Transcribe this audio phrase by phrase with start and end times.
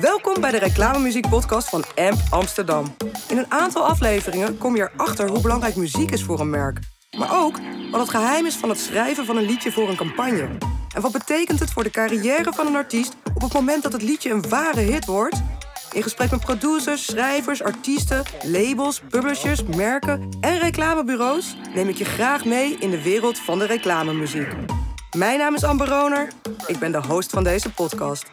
[0.00, 2.96] Welkom bij de reclamemuziek podcast van AMP Amsterdam.
[3.28, 6.78] In een aantal afleveringen kom je erachter hoe belangrijk muziek is voor een merk.
[7.16, 7.58] Maar ook
[7.90, 10.48] wat het geheim is van het schrijven van een liedje voor een campagne.
[10.94, 14.02] En wat betekent het voor de carrière van een artiest op het moment dat het
[14.02, 15.42] liedje een ware hit wordt?
[15.92, 22.44] In gesprek met producers, schrijvers, artiesten, labels, publishers, merken en reclamebureaus neem ik je graag
[22.44, 24.48] mee in de wereld van de reclamemuziek.
[25.16, 26.28] Mijn naam is Amber Roner.
[26.66, 28.26] Ik ben de host van deze podcast.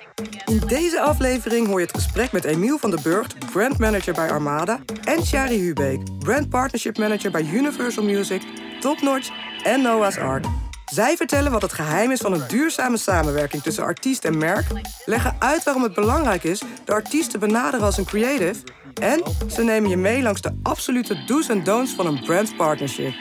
[0.45, 4.79] In deze aflevering hoor je het gesprek met Emiel van den Burgt, brandmanager bij Armada,
[5.03, 8.41] en Shari Hubeek, brand partnership manager bij Universal Music,
[8.79, 9.29] Top Notch
[9.63, 10.45] en Noah's Ark.
[10.85, 14.65] Zij vertellen wat het geheim is van een duurzame samenwerking tussen artiest en merk,
[15.05, 18.63] leggen uit waarom het belangrijk is de artiest te benaderen als een creative
[19.01, 23.13] en ze nemen je mee langs de absolute do's en don'ts van een brand partnership.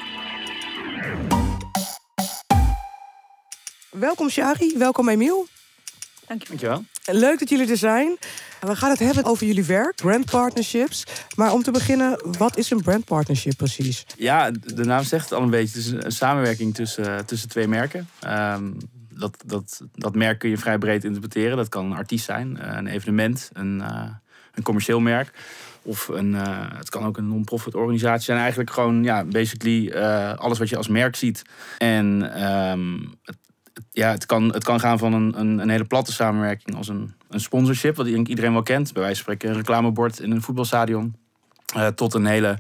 [3.98, 5.46] Welkom Shari, welkom Emiel.
[6.26, 6.84] Dankjewel.
[7.04, 8.16] Leuk dat jullie er zijn.
[8.60, 11.04] We gaan het hebben over jullie werk, brand partnerships.
[11.36, 14.06] Maar om te beginnen, wat is een brand partnership precies?
[14.16, 15.78] Ja, de naam zegt het al een beetje.
[15.78, 18.09] Het is een samenwerking tussen, tussen twee merken.
[18.20, 18.73] Ehm,
[19.09, 21.56] dat, dat, dat merk kun je vrij breed interpreteren.
[21.56, 24.08] Dat kan een artiest zijn, eh, een evenement, een, uh,
[24.54, 25.30] een commercieel merk.
[25.82, 28.38] Of een, uh, het kan ook een non-profit organisatie zijn.
[28.38, 29.92] Eigenlijk gewoon, ja, basically
[30.36, 31.42] alles wat je als merk ziet.
[31.79, 33.36] En um, het,
[33.90, 37.14] ja, het, kan, het kan gaan van een, een, een, hele platte samenwerking als een,
[37.28, 38.92] een sponsorship, wat iedereen wel kent.
[38.92, 41.16] Bij wijze van spreken een reclamebord in een voetbalstadion.
[41.76, 42.58] Uh, tot een hele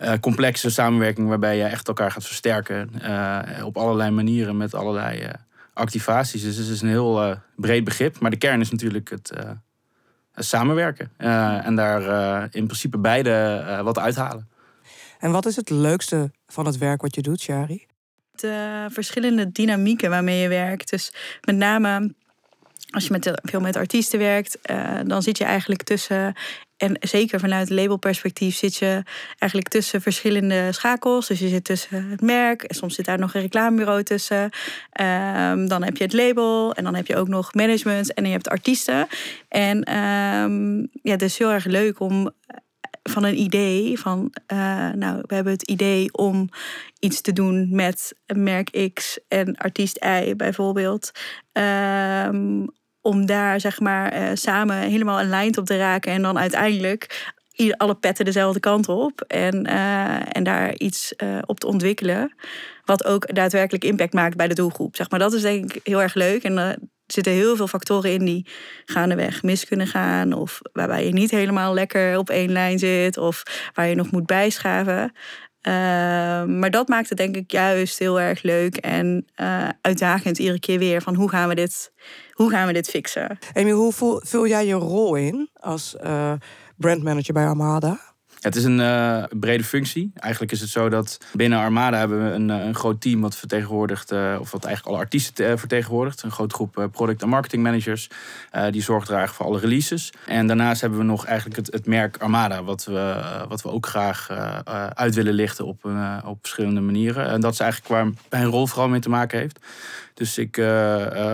[0.00, 2.90] uh, complexe samenwerking waarbij je echt elkaar gaat versterken.
[3.02, 5.30] Uh, op allerlei manieren met allerlei
[5.72, 6.42] activaties.
[6.42, 8.20] Dus het is een heel breed begrip.
[8.20, 9.32] Maar de kern is natuurlijk het,
[10.32, 11.10] het samenwerken.
[11.16, 12.02] en daar
[12.50, 14.48] in principe beide wat uithalen.
[15.18, 17.87] En wat is het leukste van het werk wat je doet, Shari?
[18.40, 20.90] De verschillende dynamieken waarmee je werkt.
[20.90, 21.12] Dus
[21.44, 22.14] met name
[22.90, 26.34] als je met, veel met artiesten werkt, uh, dan zit je eigenlijk tussen.
[26.76, 29.02] En zeker vanuit labelperspectief zit je
[29.38, 31.26] eigenlijk tussen verschillende schakels.
[31.26, 34.42] Dus je zit tussen het merk, en soms zit daar nog een reclamebureau tussen.
[34.42, 38.30] Um, dan heb je het label en dan heb je ook nog management en je
[38.30, 39.06] hebt artiesten.
[39.48, 42.30] En um, ja, het is heel erg leuk om
[43.08, 43.98] van een idee.
[43.98, 44.58] Van, uh,
[44.90, 46.48] nou, we hebben het idee om
[46.98, 51.10] iets te doen met merk X en artiest Y bijvoorbeeld.
[51.52, 52.66] Um,
[53.00, 56.12] om daar zeg maar uh, samen helemaal aligned op te raken.
[56.12, 57.32] En dan uiteindelijk
[57.76, 59.20] alle petten dezelfde kant op.
[59.20, 61.14] En, uh, en daar iets
[61.46, 62.34] op te ontwikkelen.
[62.88, 64.96] Wat ook daadwerkelijk impact maakt bij de doelgroep.
[64.96, 66.42] Zeg maar, dat is denk ik heel erg leuk.
[66.42, 68.46] En er zitten heel veel factoren in die
[68.84, 70.32] gaandeweg mis kunnen gaan.
[70.32, 73.16] Of waarbij je niet helemaal lekker op één lijn zit.
[73.16, 73.42] Of
[73.74, 75.12] waar je nog moet bijschaven.
[75.62, 75.74] Uh,
[76.44, 80.78] maar dat maakt het denk ik juist heel erg leuk en uh, uitdagend iedere keer
[80.78, 81.02] weer.
[81.02, 81.92] Van hoe gaan we dit,
[82.32, 83.38] hoe gaan we dit fixen?
[83.54, 86.32] Amy, hoe vul, jij je rol in als uh,
[86.76, 88.00] brandmanager bij Armada?
[88.40, 90.10] Het is een uh, brede functie.
[90.14, 93.36] Eigenlijk is het zo dat binnen Armada hebben we een, eh, een groot team wat
[93.36, 96.22] vertegenwoordigt, uh, of wat eigenlijk alle artiesten vertegenwoordigt.
[96.22, 98.08] Een grote groep product- en marketing managers.
[98.70, 100.12] die zorgt dragen voor alle releases.
[100.26, 103.86] En daarnaast hebben we nog eigenlijk het, het merk Armada, wat we, wat we ook
[103.86, 104.30] graag
[104.94, 105.84] uit willen lichten op,
[106.24, 107.28] op verschillende manieren.
[107.28, 109.58] En dat is eigenlijk waar mijn rol vooral mee te maken heeft.
[110.18, 110.58] Dus ik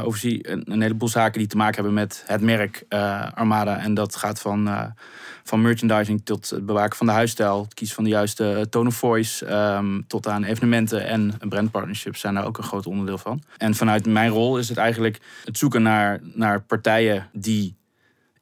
[0.04, 2.84] overzie een, een, heleboel zaken die te maken hebben met het merk
[3.34, 3.78] Armada.
[3.78, 4.68] En dat gaat van
[5.44, 8.88] van merchandising tot het bewaken van de huisstijl, het kiezen van de juiste eh, tone
[8.88, 13.42] of voice, um, tot aan evenementen en brandpartnerships zijn daar ook een groot onderdeel van.
[13.56, 17.76] En vanuit mijn rol is het eigenlijk het zoeken naar, naar partijen die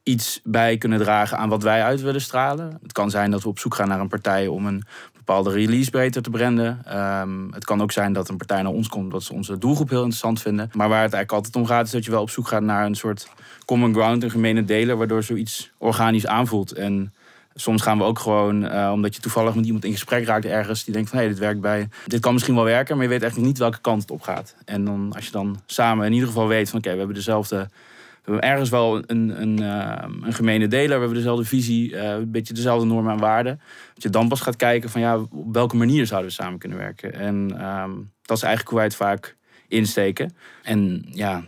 [0.02, 2.78] iets bij kunnen dragen aan wat wij uit willen stralen.
[2.82, 4.84] Het kan zijn dat we op zoek gaan naar een partij om een
[5.24, 6.98] bepaalde release beter te branden.
[6.98, 9.88] Um, het kan ook zijn dat een partij naar ons komt dat ze onze doelgroep
[9.88, 10.70] heel interessant vinden.
[10.72, 12.86] Maar waar het eigenlijk altijd om gaat, is dat je wel op zoek gaat naar
[12.86, 13.28] een soort
[13.64, 16.72] common ground, een gemene deler, waardoor zoiets organisch aanvoelt.
[16.72, 17.12] En
[17.54, 20.84] soms gaan we ook gewoon, uh, omdat je toevallig met iemand in gesprek raakt ergens,
[20.84, 23.10] die denkt van hé, hey, dit werkt bij, dit kan misschien wel werken, maar je
[23.10, 24.54] weet eigenlijk niet welke kant het op gaat.
[24.64, 27.68] En dan, als je dan samen in ieder geval weet van oké, we hebben dezelfde
[28.24, 30.94] we hebben ergens wel een, een, uh, een gemene deler.
[30.94, 33.60] We hebben dezelfde visie, uh, een beetje dezelfde normen en waarden.
[33.94, 36.78] Dat je dan pas gaat kijken van ja, op welke manier zouden we samen kunnen
[36.78, 37.14] werken.
[37.14, 37.34] En
[37.66, 39.36] um, dat is eigenlijk hoe wij het vaak
[39.68, 40.34] insteken.
[40.62, 41.42] En ja,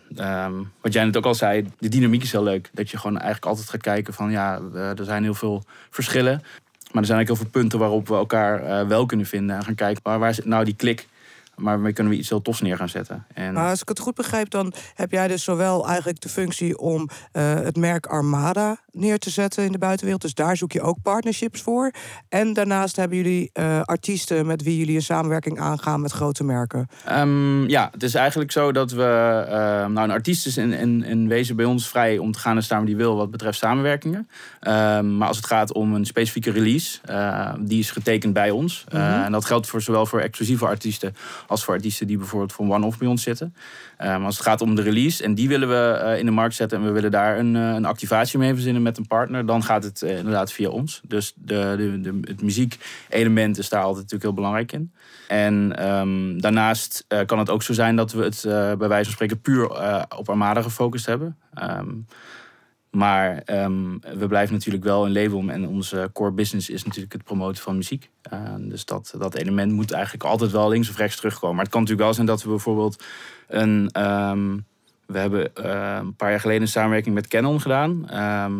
[0.46, 2.70] um, wat jij net ook al zei, de dynamiek is heel leuk.
[2.72, 6.42] Dat je gewoon eigenlijk altijd gaat kijken van ja, er zijn heel veel verschillen.
[6.92, 9.56] Maar er zijn ook heel veel punten waarop we elkaar uh, wel kunnen vinden.
[9.56, 11.06] En gaan kijken waar, waar zit nou die klik
[11.56, 13.24] maar kunnen we iets heel tofs neer gaan zetten.
[13.34, 13.56] En...
[13.56, 17.54] Als ik het goed begrijp, dan heb jij dus zowel eigenlijk de functie om uh,
[17.54, 20.22] het merk Armada neer te zetten in de buitenwereld.
[20.22, 21.90] Dus daar zoek je ook partnerships voor.
[22.28, 26.88] En daarnaast hebben jullie uh, artiesten met wie jullie een samenwerking aangaan met grote merken.
[27.10, 29.02] Um, ja, het is eigenlijk zo dat we.
[29.48, 29.54] Uh,
[29.86, 32.62] nou, een artiest is in, in, in wezen bij ons vrij om te gaan en
[32.62, 34.28] staan waar die wil wat betreft samenwerkingen.
[34.60, 36.98] Um, maar als het gaat om een specifieke release,
[37.60, 38.84] die is getekend bij ons.
[38.92, 39.22] Mm -hmm.
[39.22, 41.14] en dat geldt voor zowel voor exclusieve artiesten
[41.46, 43.54] als voor artiesten die bijvoorbeeld voor one-off bij ons zitten.
[44.02, 46.54] Um, als het gaat om de release en die willen we uh, in de markt
[46.54, 49.62] zetten en we willen daar een, uh, een activatie mee verzinnen met een partner, dan
[49.62, 51.00] gaat het inderdaad via ons.
[51.06, 54.92] Dus de, de, de, het muziekelement is daar altijd natuurlijk heel belangrijk in.
[55.28, 58.42] En um, daarnaast kan het ook zo zijn dat we het
[58.78, 59.70] bij wijze van spreken puur
[60.16, 61.36] op Armada gefocust hebben.
[61.62, 62.06] Um,
[62.94, 67.24] maar um, we blijven natuurlijk wel een label en onze core business is natuurlijk het
[67.24, 68.10] promoten van muziek.
[68.32, 71.54] Uh, dus dat, dat element moet eigenlijk altijd wel links of rechts terugkomen.
[71.54, 73.04] Maar het kan natuurlijk wel zijn dat we bijvoorbeeld
[73.48, 73.90] een.
[74.02, 74.64] Um,
[75.04, 78.04] we hebben uh, een paar jaar geleden een samenwerking met Canon gedaan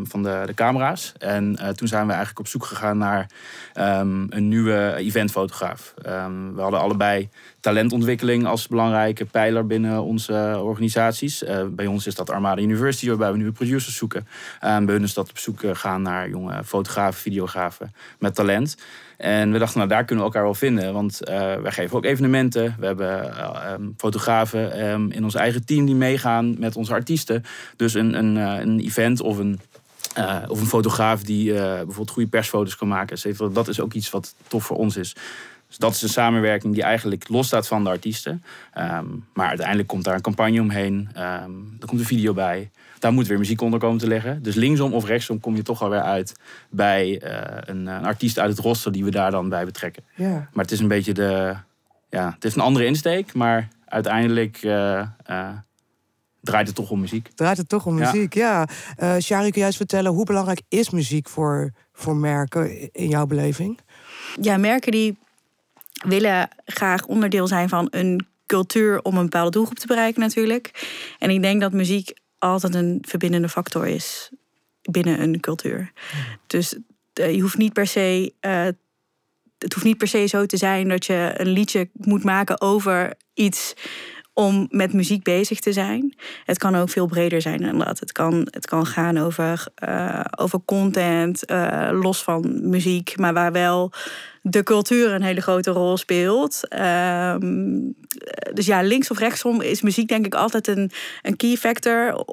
[0.07, 1.13] van de, de camera's.
[1.19, 3.31] En uh, toen zijn we eigenlijk op zoek gegaan naar
[3.73, 5.95] een nieuwe eventfotograaf.
[6.07, 7.29] Um, we hadden allebei
[7.65, 11.43] talentontwikkeling als belangrijke pijler binnen onze organisaties.
[11.43, 14.27] Uh, bij ons is dat Armada University, waarbij we nieuwe producers zoeken.
[14.61, 18.77] bij hun is dat op zoek gaan naar jonge fotografen, videografen met talent.
[19.17, 20.93] En we dachten, nou daar kunnen we elkaar wel vinden.
[20.93, 22.77] Want uh, wij geven ook evenementen.
[22.79, 27.45] We hebben uh, um, fotografen um, in ons eigen team die meegaan met onze artiesten.
[27.77, 29.61] Dus een, een, uh, een event of een,
[30.49, 33.53] of een fotograaf die bijvoorbeeld goede persfoto's kan maken.
[33.53, 35.17] Dat is ook iets wat tof voor ons is.
[35.75, 38.43] Dus dat is een samenwerking die eigenlijk losstaat van de artiesten.
[38.79, 41.09] Um, maar uiteindelijk komt daar een campagne omheen.
[41.15, 42.71] er komt een video bij
[43.05, 44.43] daar moet weer muziek onder komen te liggen.
[44.43, 46.35] Dus linksom of rechtsom kom je toch alweer uit
[46.71, 50.05] bij uh, een, een, artiest uit het roster die we daar dan bij betrekken.
[50.15, 50.49] Ja.
[50.53, 51.55] Maar het is een beetje de.
[52.11, 54.63] Ja, het heeft een andere insteek, maar uiteindelijk.
[54.63, 55.49] Uh, uh,
[56.41, 57.31] draait het toch om muziek.
[57.35, 58.67] Draait het toch om muziek, ja.
[58.97, 59.21] ja.
[59.21, 63.79] Shari, kun jij eens vertellen hoe belangrijk is muziek voor, voor merken in jouw beleving?
[64.41, 65.19] Ja, merken die
[66.07, 70.89] willen graag onderdeel zijn van een cultuur om een bepaalde doelgroep te bereiken natuurlijk.
[71.19, 74.31] En ik denk dat muziek altijd een verbindende factor is
[74.83, 75.93] binnen een cultuur.
[76.47, 76.77] Dus
[77.21, 78.33] uh, je hoeft niet per se.
[78.41, 78.67] Uh,
[79.59, 83.15] het hoeft niet per se zo te zijn dat je een liedje moet maken over
[83.35, 83.75] iets
[84.33, 86.17] om met muziek bezig te zijn.
[86.45, 88.01] Het kan ook veel breder zijn dan dat.
[88.01, 91.43] Het kan, het kan gaan over, uh, over content,
[91.91, 93.93] los van muziek, maar waar wel
[94.47, 96.61] de cultuur een hele grote rol speelt.
[96.73, 97.95] Um,
[98.53, 100.91] dus ja, links of rechtsom is muziek denk ik altijd een,
[101.23, 102.25] een key factor.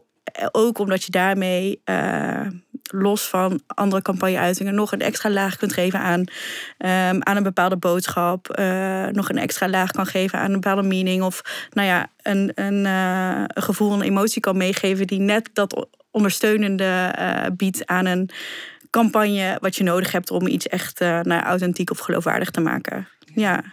[0.51, 2.47] Ook omdat je daarmee uh,
[2.83, 7.77] los van andere campagneuitingen nog een extra laag kunt geven aan, um, aan een bepaalde
[7.77, 8.57] boodschap.
[8.59, 11.23] Uh, nog een extra laag kan geven aan een bepaalde meaning.
[11.23, 15.87] Of nou ja, een, een, uh, een gevoel, een emotie kan meegeven die net dat
[16.11, 17.13] ondersteunende
[17.57, 18.29] biedt aan een
[18.91, 23.07] campagne wat je nodig hebt om iets echt nou, authentiek of geloofwaardig te maken.
[23.35, 23.63] Ja.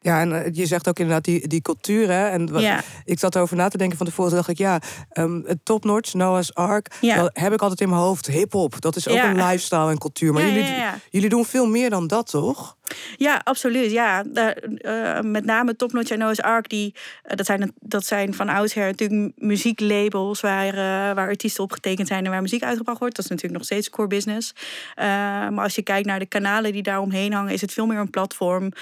[0.00, 2.10] Ja, en je zegt ook inderdaad die, die cultuur.
[2.10, 2.28] Hè?
[2.28, 2.80] En wat, ja.
[3.04, 4.32] ik zat erover na te denken van tevoren.
[4.32, 4.80] dacht ik, ja,
[5.12, 6.96] um, Top Notch, Noah's Ark.
[7.00, 7.30] Ja.
[7.32, 8.26] heb ik altijd in mijn hoofd.
[8.26, 9.30] Hip-hop, dat is ook Ja.
[9.30, 10.32] een lifestyle en cultuur.
[10.32, 10.74] Maar jullie,
[11.10, 12.76] jullie doen veel meer dan dat, toch?
[13.16, 13.90] Ja, absoluut.
[13.90, 18.34] Ja, eh, met name Top Notch en Noah's Ark, die, eh, dat, zijn, dat zijn
[18.34, 22.98] van oudsher natuurlijk muzieklabels waar, eh, waar artiesten op getekend zijn en waar muziek uitgebracht
[22.98, 23.16] wordt.
[23.16, 24.54] Dat is natuurlijk nog steeds core business.
[24.96, 28.10] Maar als je kijkt naar de kanalen die daaromheen hangen, is het veel meer een
[28.10, 28.72] platform.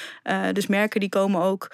[0.53, 1.71] Dus merken die komen ook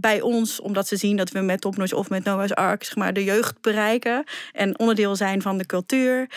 [0.00, 2.96] bij ons omdat ze zien dat we met Top Notch of met Noah's Ark zeg
[2.96, 6.28] maar, de jeugd bereiken en onderdeel zijn van de cultuur.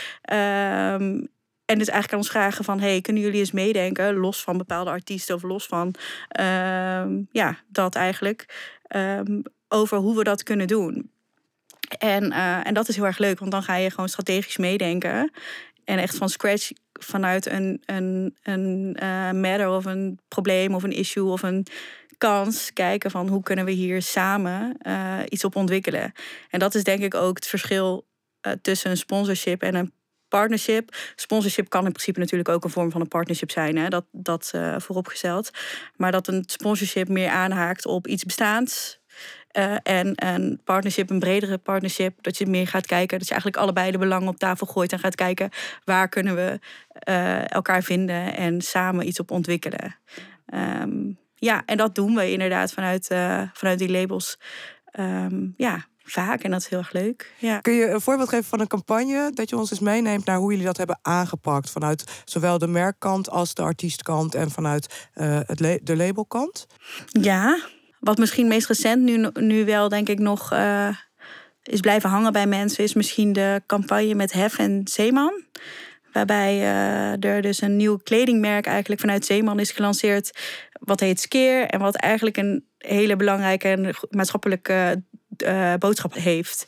[1.72, 2.80] En dus eigenlijk aan ons vragen van...
[2.80, 5.36] hey, kunnen jullie eens meedenken, los van bepaalde artiesten...
[5.36, 5.96] of los van,
[6.28, 8.46] ehm, ja, dat eigenlijk...
[8.84, 11.12] ehm, over hoe we dat kunnen doen.
[11.98, 15.32] En, eh, en dat is heel erg leuk, want dan ga je gewoon strategisch meedenken...
[15.84, 20.92] en echt van scratch vanuit een, een, een eh, matter of een probleem of een
[20.92, 21.32] issue...
[21.32, 21.66] of een
[22.18, 26.12] kans kijken van hoe kunnen we hier samen eh, iets op ontwikkelen.
[26.50, 28.06] En dat is denk ik ook het verschil
[28.62, 29.92] tussen een sponsorship en een
[30.32, 30.96] partnership.
[31.16, 33.88] Sponsorship kan in principe natuurlijk ook een vorm van een partnership zijn, hè?
[33.88, 35.50] dat, dat eh, vooropgesteld.
[35.96, 39.00] Maar dat een sponsorship meer aanhaakt op iets bestaans.
[39.52, 43.64] eh, en een partnership, een bredere partnership, dat je meer gaat kijken, dat je eigenlijk
[43.64, 45.50] allebei de belangen op tafel gooit en gaat kijken
[45.84, 46.60] waar kunnen we
[46.92, 49.96] eh, elkaar vinden en samen iets op ontwikkelen.
[50.46, 53.08] Ehm, ja, en dat doen we inderdaad vanuit,
[53.54, 54.38] vanuit die labels.
[54.92, 57.34] Ehm, ja, vaak en dat is heel erg leuk.
[57.38, 57.60] Ja.
[57.60, 59.32] Kun je een voorbeeld geven van een campagne...
[59.34, 61.70] dat je ons eens meeneemt naar hoe jullie dat hebben aangepakt...
[61.70, 64.36] vanuit zowel de merkkant als de artiestkant...
[64.36, 66.68] en vanuit eh, het la- de labelkant?
[67.06, 67.60] Ja,
[68.00, 70.96] wat misschien meest recent nu, nu wel, denk ik, nog uh,
[71.64, 75.44] is blijven hangen bij mensen, is misschien de campagne met Hef en Zeeman.
[76.12, 80.32] Waarbij uh, er dus een nieuw kledingmerk eigenlijk vanuit Zeeman is gelanceerd.
[80.72, 81.66] Wat heet Skeer.
[81.66, 85.04] En wat eigenlijk een hele belangrijke maatschappelijke
[85.38, 86.66] uh, boodschap heeft.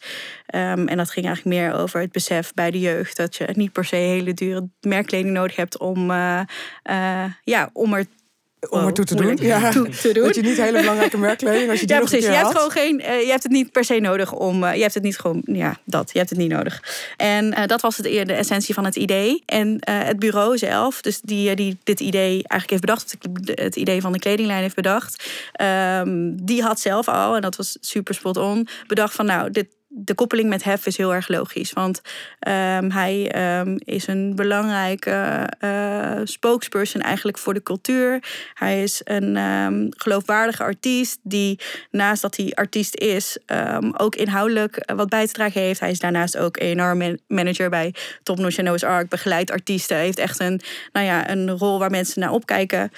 [0.56, 3.72] Um, en dat ging eigenlijk meer over het besef bij de jeugd dat je niet
[3.72, 6.42] per se hele dure merkkleding nodig hebt om, uh,
[6.90, 8.06] uh, ja, om er
[8.70, 9.38] om er toe te doen.
[9.42, 9.72] Ja.
[9.72, 10.24] Toe te doen.
[10.24, 12.28] Dat je niet hele belangrijke merkkleding als je die ja, nog precies.
[12.28, 13.00] je hebt gewoon geen.
[13.00, 14.64] Uh, je hebt het niet per se nodig om.
[14.64, 15.42] Uh, je hebt het niet gewoon.
[15.46, 16.10] Ja, dat.
[16.12, 16.84] Je hebt het niet nodig.
[17.18, 19.44] En uh, dat was het, de essentie van het idee.
[19.46, 24.12] En het bureau zelf, dus die, die dit idee eigenlijk heeft bedacht, het idee van
[24.12, 25.24] de kledinglijn heeft bedacht,
[25.62, 29.68] um, die had zelf al, en dat was super spot on, bedacht van nou, dit
[29.96, 31.74] de koppeling met Hef is heel erg logisch.
[31.74, 32.02] Want
[32.48, 38.24] um, hij um, is een belangrijke uh, spokesperson eigenlijk voor de cultuur.
[38.54, 41.60] Hij is een um, geloofwaardige artiest die
[41.92, 43.38] naast dat hij artiest is...
[43.98, 45.80] ook inhoudelijk wat bij te dragen heeft.
[45.80, 49.10] Hij is daarnaast ook ENR-manager bij Top Notch Noah's Ark.
[49.10, 49.98] Begeleidt artiesten.
[49.98, 52.92] Heeft echt een, nou ja, een rol waar mensen naar opkijken.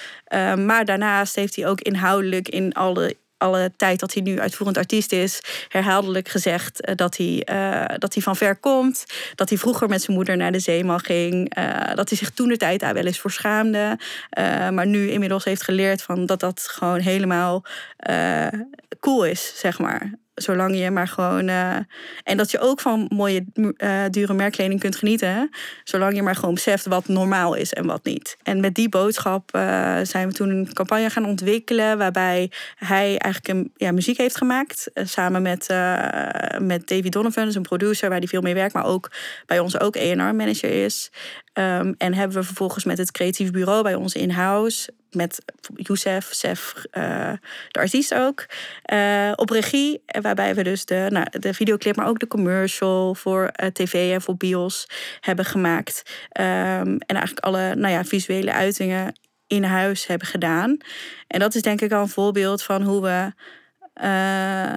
[0.66, 5.12] maar daarnaast heeft hij ook inhoudelijk in alle alle tijd dat hij nu uitvoerend artiest
[5.12, 9.06] is, herhaaldelijk gezegd eh, dat hij, uh, dat hij van ver komt.
[9.36, 11.58] Dat hij vroeger met zijn moeder naar de Zeeman ging.
[11.58, 14.00] Uh, dat hij zich toen de tijd daar wel eens voor schaamde.
[14.72, 17.64] maar nu inmiddels heeft geleerd van dat dat gewoon helemaal
[19.00, 20.12] cool is, zeg maar.
[20.36, 21.48] Zolang je maar gewoon.
[21.48, 21.76] Uh,
[22.24, 25.50] en dat je ook van mooie, uh, dure merkkleding kunt genieten.
[25.84, 28.38] Zolang je maar gewoon beseft wat normaal is en wat niet.
[28.44, 29.62] En met die boodschap uh,
[30.04, 31.98] zijn we toen een campagne gaan ontwikkelen.
[31.98, 34.92] Waarbij hij eigenlijk een, ja, muziek heeft gemaakt.
[34.94, 35.68] samen met,
[36.60, 38.74] met Davy Donovan, dus een producer waar hij veel mee werkt.
[38.74, 39.12] Maar ook
[39.46, 41.12] bij ons ook ER-manager is.
[41.54, 45.44] Um, en hebben we vervolgens met het creatief bureau bij ons in-house met
[45.76, 47.32] Youssef, Sef, uh,
[47.70, 48.46] de artiest ook.
[48.94, 53.52] Uh, op regie, waarbij we dus de, nou, de videoclip, maar ook de commercial voor
[53.64, 54.88] uh, tv en voor bios
[55.20, 56.04] hebben gemaakt.
[56.40, 56.44] Um,
[56.98, 60.78] en eigenlijk alle nou ja, visuele uitingen in huis hebben gedaan.
[61.28, 63.32] En dat is denk ik al een voorbeeld van hoe we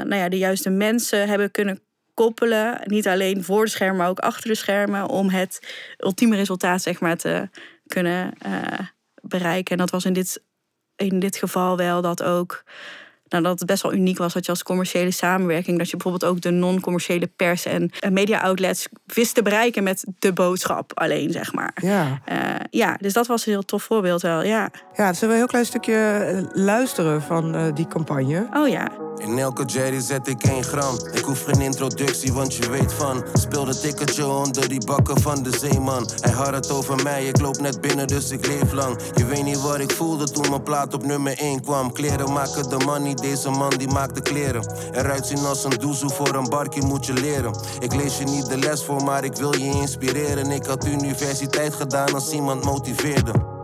[0.04, 1.80] nou ja, de juiste mensen hebben kunnen
[2.14, 2.80] koppelen.
[2.84, 5.08] Niet alleen voor de schermen, maar ook achter de schermen.
[5.08, 7.48] Om het ultieme resultaat zeg maar, te
[7.86, 8.32] kunnen
[9.22, 9.72] bereiken.
[9.72, 10.42] En dat was in dit,
[10.96, 12.64] in dit geval wel dat ook.
[13.28, 16.32] Nou, dat het best wel uniek was dat je als commerciële samenwerking, dat je bijvoorbeeld
[16.32, 21.52] ook de non-commerciële pers en media outlets wist te bereiken met de boodschap alleen, zeg
[21.52, 21.72] maar.
[21.82, 22.36] Ja, uh,
[22.70, 24.70] ja dus dat was een heel tof voorbeeld wel, ja.
[24.94, 28.48] Ja, dus we een heel klein stukje eh, luisteren van uh, die campagne.
[28.52, 28.90] Oh ja.
[29.18, 30.98] In elke jerry zet ik één gram.
[31.12, 33.24] Ik hoef geen introductie, want je weet van.
[33.32, 36.10] Speel de ticketje onder die bakken van de zeeman.
[36.20, 39.00] Hij had het over mij, ik loop net binnen, dus ik leef lang.
[39.14, 41.92] Je weet niet wat ik voelde toen mijn plaat op nummer 1 kwam.
[41.92, 44.72] Kleren maken de money, deze man die maakt de kleren.
[44.92, 47.60] Eruit zien als een doezoe voor een barkie moet je leren.
[47.80, 50.50] Ik lees je niet de les voor, maar ik wil je inspireren.
[50.50, 53.56] Ik had universiteit gedaan als iemand motiveerde.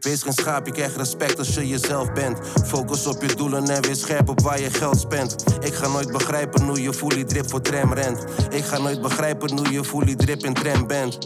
[0.00, 2.38] Wees geen schaap, je krijgt respect als je jezelf bent.
[2.64, 5.44] Focus op je doelen en wees scherp op waar je geld spendt.
[5.60, 8.24] Ik ga nooit begrijpen hoe je fully drip voor tram rent.
[8.50, 11.18] Ik ga nooit begrijpen hoe je fully drip in tram bent.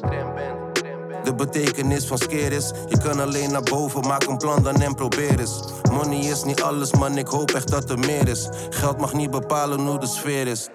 [1.27, 4.95] De betekenis van skeer is, je kan alleen naar boven, maak een plan dan en
[4.95, 5.61] probeer eens.
[5.91, 8.49] Money is niet alles, man, ik hoop echt dat er meer is.
[8.71, 10.69] Geld mag niet bepalen hoe de sfeer is.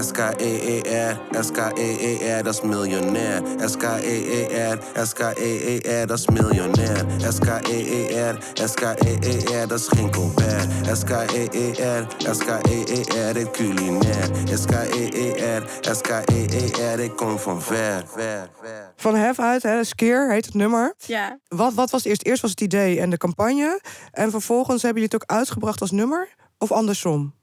[0.00, 3.42] S-K-E-E-R, S-K-E-E-R, dat is miljonair.
[3.64, 7.04] S-K-E-E-R, S-K-E-E-R, dat is miljonair.
[7.18, 10.66] S-K-E-E-R, S-K-E-E-R, dat is geen compare.
[10.92, 14.28] S-K-E-E-R, S-K-E-E-R, ik culinair.
[14.54, 18.04] S-K-E-E-R, S-K-E-E-R, ik kom van ver.
[18.06, 18.92] ver, ver.
[18.96, 20.94] Van Hef uit, hè, Skeer heet het nummer.
[21.06, 21.38] Ja.
[21.48, 22.22] Wat, wat was eerst?
[22.22, 23.80] Eerst was het idee en de campagne.
[24.10, 26.28] En vervolgens hebben jullie het ook uitgebracht als nummer?
[26.58, 27.37] Of andersom?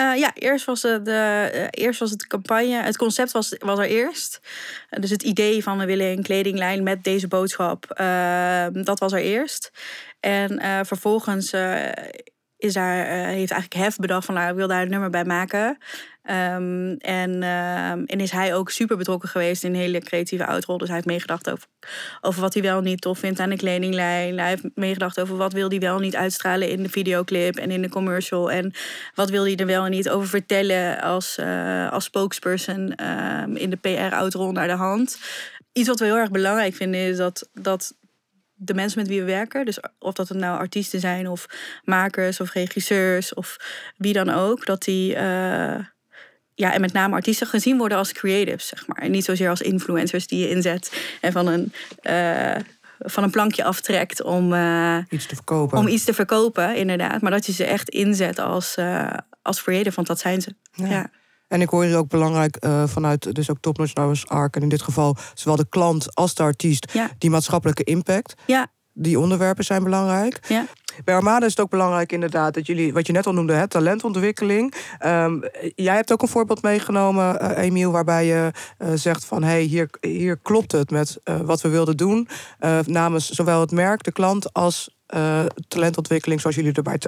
[0.00, 2.82] Uh, ja, eerst was, het de, uh, eerst was het campagne.
[2.82, 4.40] Het concept was, was er eerst.
[4.90, 7.86] Uh, dus het idee van we willen een kledinglijn met deze boodschap.
[8.84, 9.70] dat was er eerst.
[10.20, 11.52] En vervolgens
[12.58, 15.78] is daar, heeft eigenlijk Hef bedacht van nou, ik wil daar een nummer bij maken.
[16.30, 20.78] Um, en, uh, en is hij ook super betrokken geweest in een hele creatieve uitrol.
[20.78, 21.66] Dus hij heeft meegedacht over,
[22.20, 24.38] over wat hij wel niet tof vindt aan de kledinglijn.
[24.38, 27.82] Hij heeft meegedacht over wat wil hij wel niet uitstralen in de videoclip en in
[27.82, 28.50] de commercial.
[28.50, 28.72] En
[29.14, 33.70] wat wil hij er wel en niet over vertellen als, uh, als spokesperson um, in
[33.70, 35.18] de PR-uitrol naar de hand.
[35.72, 37.94] Iets wat we heel erg belangrijk vinden is dat, dat
[38.54, 41.46] de mensen met wie we werken, dus of dat het nou artiesten zijn of
[41.84, 43.56] makers of regisseurs of
[43.96, 45.14] wie dan ook, dat die.
[45.14, 45.78] Uh,
[46.56, 48.98] ja, en met name artiesten gezien worden als creatives, zeg maar.
[48.98, 51.72] En niet zozeer als influencers die je inzet en van een
[52.02, 52.56] uh,
[52.98, 55.78] van een plankje aftrekt om, uh, iets te verkopen.
[55.78, 57.20] Om iets te verkopen, inderdaad.
[57.20, 60.54] Maar dat je ze echt inzet als, uh, als creator, want dat zijn ze.
[60.72, 61.10] Ja.
[61.48, 64.56] En ik hoor hier ook belangrijk uh, vanuit dus ook Top Notch Ark...
[64.56, 66.92] en in dit geval zowel de klant als de artiest...
[66.92, 67.10] Ja.
[67.18, 68.34] die maatschappelijke impact.
[68.46, 68.66] Ja.
[68.98, 70.38] Die onderwerpen zijn belangrijk.
[70.48, 70.66] Ja.
[71.04, 73.68] Bij Armada is het ook belangrijk inderdaad dat jullie, wat je net al noemde, hè,
[73.68, 74.74] talentontwikkeling.
[75.06, 75.42] Um,
[75.74, 79.62] jij hebt ook een voorbeeld meegenomen, uh, Emiel, waarbij je uh, zegt van hé, hey,
[79.62, 82.28] hier, hier klopt het met uh, wat we wilden doen.
[82.86, 84.96] namens zowel het merk, de klant als
[85.68, 87.00] talentontwikkeling, zoals jullie er bij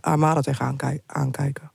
[0.00, 1.70] Armada tegenaan aankijken.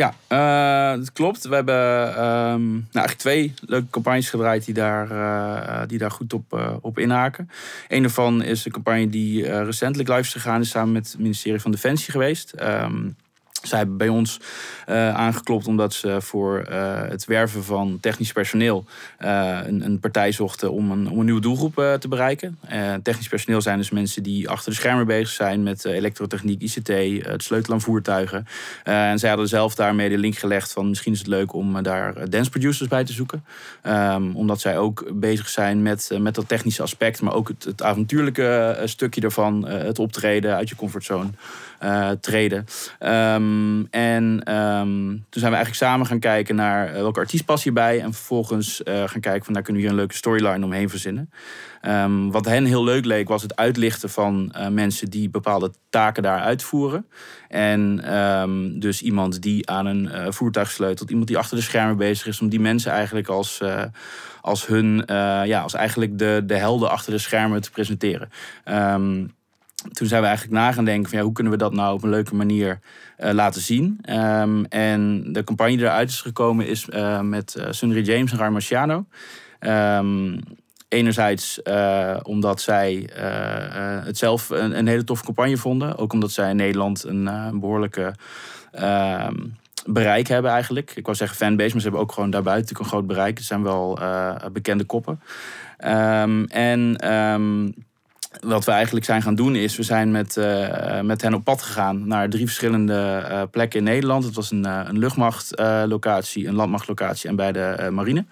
[0.00, 1.48] Ja, uh, dat klopt.
[1.48, 6.32] We hebben um, nou, eigenlijk twee leuke campagnes gedraaid die daar, uh, die daar goed
[6.32, 7.50] op, uh, op inhaken.
[7.88, 11.60] Een daarvan is een campagne die recentelijk live is gegaan, is samen met het ministerie
[11.60, 12.54] van Defensie geweest.
[12.60, 13.16] Um,
[13.62, 14.40] zij hebben bij ons
[14.88, 18.84] uh, aangeklopt omdat ze voor uh, het werven van technisch personeel
[19.20, 22.58] uh, een, een, partij zochten om een, om een nieuwe doelgroep te bereiken.
[23.02, 26.88] technisch personeel zijn dus mensen die achter de schermen bezig zijn met elektrotechniek, ICT,
[27.26, 28.46] het sleutelen aan voertuigen.
[28.84, 32.30] en zij hadden zelf daarmee de link gelegd van misschien is het leuk om daar
[32.30, 33.44] dance producers bij te zoeken.
[33.82, 37.82] Um, omdat zij ook bezig zijn met, met dat technische aspect, maar ook het, het
[37.82, 41.30] avontuurlijke stukje ervan, het optreden uit je comfortzone
[42.20, 42.64] treden.
[43.00, 47.44] Um, Um, en um, toen zijn we eigenlijk samen gaan kijken naar uh, welke artiest
[47.44, 48.00] past hierbij.
[48.00, 51.30] En vervolgens uh, gaan kijken van daar kunnen we hier een leuke storyline omheen verzinnen.
[51.82, 56.40] Um, wat hen heel leuk leek was het uitlichten van mensen die bepaalde taken daar
[56.40, 57.06] uitvoeren.
[57.48, 57.96] En
[58.80, 61.10] dus iemand die aan een voertuig sleutelt.
[61.10, 62.40] Iemand die achter de schermen bezig is.
[62.40, 63.62] Om die mensen eigenlijk als,
[64.40, 65.02] als hun,
[65.44, 68.30] ja, als eigenlijk de, de helden achter de schermen te presenteren
[69.92, 72.02] toen zijn we eigenlijk na gaan denken van ja, hoe kunnen we dat nou op
[72.02, 72.78] een leuke manier
[73.18, 74.00] uh, laten zien.
[74.10, 78.38] Um, en de campagne die eruit is gekomen is uh, met uh, Sunri James en
[78.38, 79.06] Rai Marciano.
[79.60, 80.40] Um,
[80.88, 81.62] enerzijds
[82.22, 83.10] omdat zij
[84.04, 85.96] het zelf een, hele toffe campagne vonden.
[85.96, 88.14] Ook omdat zij in Nederland een, een behoorlijke
[88.72, 89.36] ehm,
[89.86, 90.96] bereik hebben eigenlijk.
[90.96, 93.38] Ik wou zeggen fanbase, maar ze hebben ook gewoon daarbuiten natuurlijk een groot bereik.
[93.38, 93.98] Het zijn wel
[94.52, 95.20] bekende koppen.
[96.48, 96.96] en
[98.40, 101.62] wat we eigenlijk zijn gaan doen is, we zijn met, uh, met hen op pad
[101.62, 104.24] gegaan naar drie verschillende uh, plekken in Nederland.
[104.24, 108.24] Het was een, uh, een luchtmachtlocatie, een landmachtlocatie en bij de marine.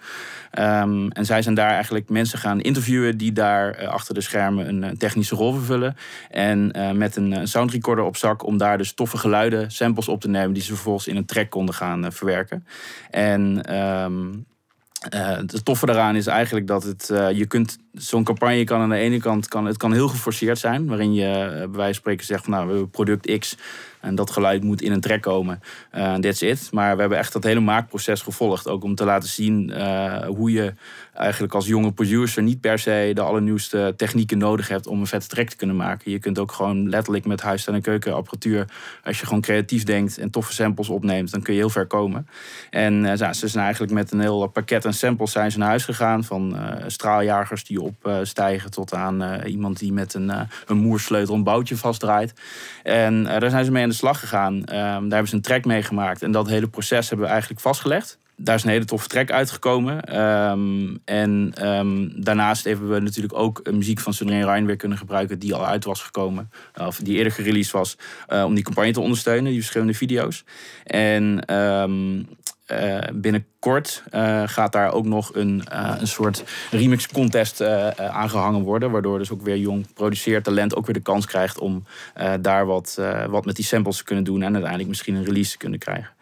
[0.59, 4.97] Um, en zij zijn daar eigenlijk mensen gaan interviewen die daar achter de schermen een
[4.97, 5.95] technische rol vervullen.
[6.29, 10.53] En met een soundrecorder op zak om daar dus toffe geluiden, samples op te nemen
[10.53, 12.65] die ze vervolgens in een track konden gaan verwerken.
[13.09, 14.45] En um,
[15.13, 18.89] uh, het toffe daaraan is eigenlijk dat het, uh, je kunt, zo'n campagne kan aan
[18.89, 20.87] de ene kant, kan, het kan heel geforceerd zijn.
[20.87, 23.55] Waarin je uh, bij wijze van spreken zegt van nou, we hebben product X
[24.01, 25.61] en dat geluid moet in een track komen.
[25.95, 26.69] Uh, that's it.
[26.71, 28.67] Maar we hebben echt dat hele maakproces gevolgd.
[28.67, 29.73] Ook om te laten zien
[30.25, 30.73] hoe je
[31.13, 35.27] eigenlijk als jonge producer niet per se de allernieuwste technieken nodig hebt om een vette
[35.27, 36.11] track te kunnen maken.
[36.11, 38.65] Je kunt ook gewoon letterlijk met huis- en keukenapparatuur,
[39.03, 42.27] als je gewoon creatief denkt en toffe samples opneemt, dan kun je heel ver komen.
[42.69, 45.85] En uh, ze zijn eigenlijk met een heel pakket aan samples zijn ze naar huis
[45.85, 46.23] gegaan.
[46.23, 46.57] Van
[46.87, 50.31] straaljagers die opstijgen tot aan iemand die met een,
[50.65, 52.33] een moersleutel een boutje vastdraait.
[52.83, 54.53] En daar zijn ze mee de slag gegaan.
[54.53, 56.21] Um, daar hebben ze een track mee gemaakt.
[56.21, 60.19] En dat hele proces hebben we eigenlijk vastgelegd daar is een hele toffe track uitgekomen.
[60.19, 65.39] Um, en um, daarnaast hebben we natuurlijk ook muziek van Sunny Ryan weer kunnen gebruiken,
[65.39, 67.97] die al uit was gekomen, of die eerder gereleased was,
[68.29, 70.43] uh, om die campagne te ondersteunen, die verschillende video's.
[70.83, 71.45] En
[72.71, 77.61] uh, binnenkort uh, gaat daar ook nog een, uh, een soort remix contest
[77.97, 78.91] aangehangen worden.
[78.91, 81.83] Waardoor dus ook weer jong produceerd talent ook weer de kans krijgt om
[82.41, 84.41] daar wat, wat met die samples te kunnen doen.
[84.41, 86.13] En uiteindelijk misschien een release te kunnen krijgen.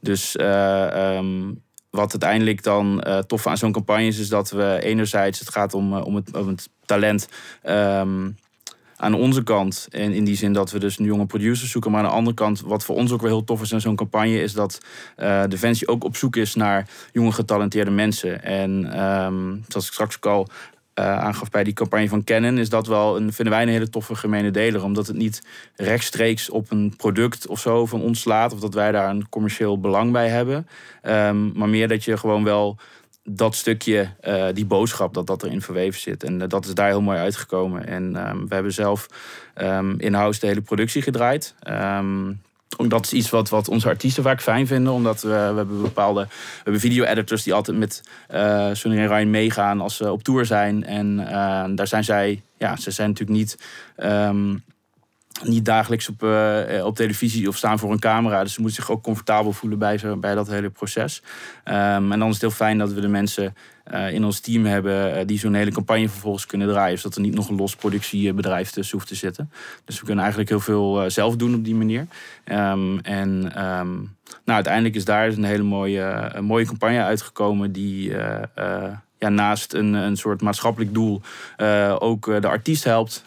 [0.00, 5.50] Dus um, wat uiteindelijk dan tof aan zo'n campagne is, is dat we enerzijds het
[5.50, 7.28] gaat om, om, het, om het talent
[7.64, 8.36] um,
[8.96, 9.88] aan onze kant.
[9.90, 11.90] En in die zin dat we dus jonge producers zoeken.
[11.90, 13.96] Maar aan de andere kant, wat voor ons ook wel heel tof is aan zo'n
[13.96, 14.78] campagne, is dat
[15.18, 18.42] uh, Defensie ook op zoek is naar jonge getalenteerde mensen.
[18.42, 18.70] En
[19.04, 20.46] um, zoals ik straks ook al
[20.98, 23.88] uh, aangaf bij die campagne van Canon, is dat wel een, vinden wij een hele
[23.88, 24.84] toffe gemene deler.
[24.84, 25.42] Omdat het niet
[25.74, 28.52] rechtstreeks op een product of zo van ons slaat.
[28.52, 30.68] Of dat wij daar een commercieel belang bij hebben.
[31.02, 32.76] Um, maar meer dat je gewoon wel
[33.28, 36.24] dat stukje, uh, die boodschap, dat dat erin verweven zit.
[36.24, 37.86] En uh, dat is daar heel mooi uitgekomen.
[37.86, 39.06] En um, we hebben zelf
[39.54, 41.54] um, in-house de hele productie gedraaid.
[41.68, 42.40] Um,
[42.88, 44.92] dat is iets wat, wat onze artiesten vaak fijn vinden.
[44.92, 48.02] Omdat we, we hebben bepaalde we hebben video-editors die altijd met
[48.34, 50.84] uh, Sonny en Ryan meegaan als ze op tour zijn.
[50.84, 51.16] En
[51.76, 53.58] daar zijn zij, ja, ze zijn natuurlijk niet.
[55.42, 58.42] Niet dagelijks op, uh, op televisie of staan voor een camera.
[58.42, 61.22] Dus ze moeten zich ook comfortabel voelen bij, bij dat hele proces.
[61.64, 63.54] Um, en dan is het heel fijn dat we de mensen
[63.92, 66.98] uh, in ons team hebben die zo'n hele campagne vervolgens kunnen draaien.
[66.98, 69.50] Zodat er niet nog een los productiebedrijf tussen hoeft te zitten.
[69.84, 72.06] Dus we kunnen eigenlijk heel veel zelf doen op die manier.
[72.44, 73.28] Um, en
[73.64, 78.12] um, nou, uiteindelijk is daar een hele mooie, een mooie campagne uitgekomen die
[79.18, 81.22] ja, naast een, een soort maatschappelijk doel
[81.98, 83.24] ook de artiest helpt.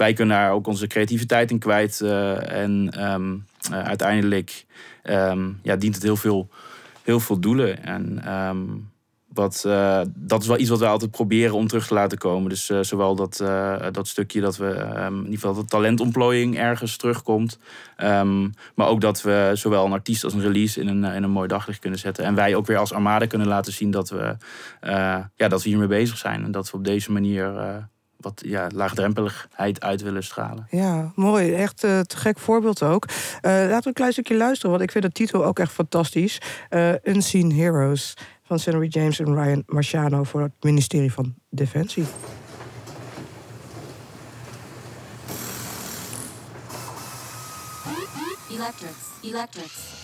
[0.00, 2.00] Wij kunnen daar ook onze creativiteit in kwijt.
[2.02, 4.64] Uh, en um, uh, uiteindelijk
[5.04, 6.48] um, ja, dient het heel veel,
[7.02, 7.84] heel veel doelen.
[7.84, 8.90] En um,
[9.28, 12.48] wat, uh, dat is wel iets wat we altijd proberen om terug te laten komen.
[12.48, 13.36] Dus zowel dat,
[13.92, 14.66] dat stukje dat we
[15.08, 17.58] in ieder geval de talentontplooiing ergens terugkomt.
[18.74, 21.48] maar ook dat we zowel een artiest als een release in een, in een mooi
[21.48, 22.24] daglicht kunnen zetten.
[22.24, 24.36] En wij ook weer als Armada kunnen laten zien dat we,
[25.36, 26.44] ja, dat we hiermee bezig zijn.
[26.44, 27.52] En dat we op deze manier
[28.20, 30.66] wat ja, laagdrempeligheid uit willen stralen.
[30.70, 31.54] Ja, mooi.
[31.54, 33.04] Echt uh, te gek voorbeeld ook.
[33.08, 36.40] Uh, laten we een klein stukje luisteren, want ik vind de titel ook echt fantastisch.
[36.70, 42.04] Uh, Unseen Heroes van Senator James en Ryan Marciano voor het ministerie van Defensie.
[48.50, 49.99] Electrics, electrics.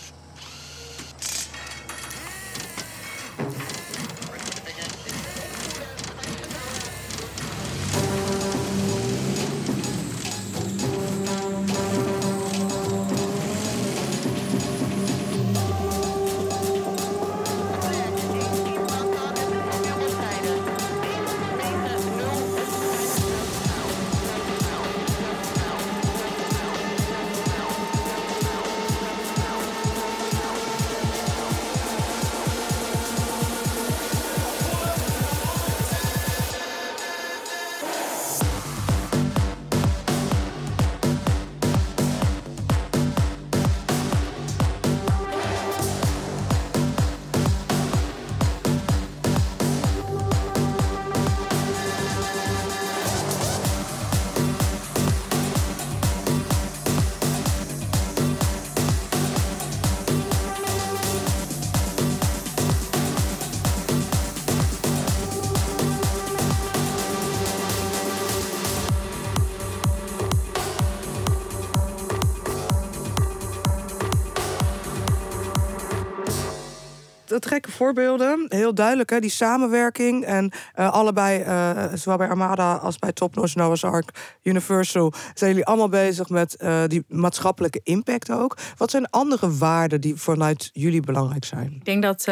[77.45, 78.45] Gekke voorbeelden.
[78.49, 79.19] Heel duidelijk, hè?
[79.19, 80.25] die samenwerking.
[80.25, 85.13] En uh, allebei, uh, zowel bij Armada als bij Top Notch, Noah's Ark, Universal...
[85.33, 88.57] zijn jullie allemaal bezig met uh, die maatschappelijke impact ook.
[88.77, 91.71] Wat zijn andere waarden die vanuit jullie belangrijk zijn?
[91.75, 92.27] Ik denk dat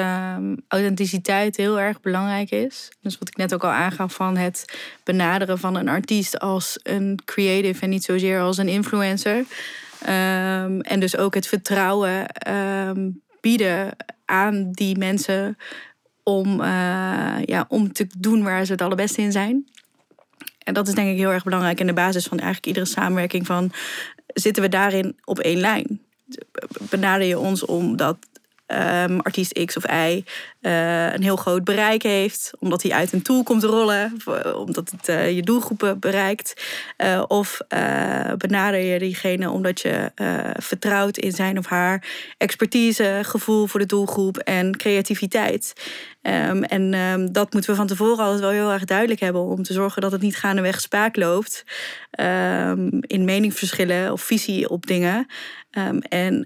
[0.68, 2.92] authenticiteit heel erg belangrijk is.
[3.02, 4.66] Dus wat ik net ook al aangaf van het
[5.04, 6.40] benaderen van een artiest...
[6.40, 9.46] als een creative en niet zozeer als een influencer...
[10.10, 15.58] Um, en dus ook het vertrouwen um, bieden aan die mensen
[16.24, 19.68] om, uh, ja, om te doen waar ze het allerbeste in zijn.
[20.64, 23.46] En dat is denk ik heel erg belangrijk in de basis van eigenlijk iedere samenwerking
[23.46, 23.72] van
[24.28, 26.02] zitten we daarin op één lijn?
[26.90, 28.18] Benader je ons omdat
[28.68, 30.24] um, artiest X of Y
[30.62, 34.18] uh, een heel groot bereik heeft, omdat hij uit een tool komt rollen,
[34.56, 36.66] omdat het uh, je doelgroepen bereikt.
[36.98, 37.58] Uh, of
[38.38, 40.12] benader je diegene omdat je
[40.58, 45.74] vertrouwt in zijn of haar expertise, gevoel voor de doelgroep en creativiteit.
[46.22, 49.64] Um, en um, dat moeten we van tevoren altijd wel heel erg duidelijk hebben om
[49.64, 51.64] te zorgen dat het niet gaandeweg spaak loopt
[53.02, 55.28] in meningsverschillen of visie op dingen.
[56.10, 56.46] en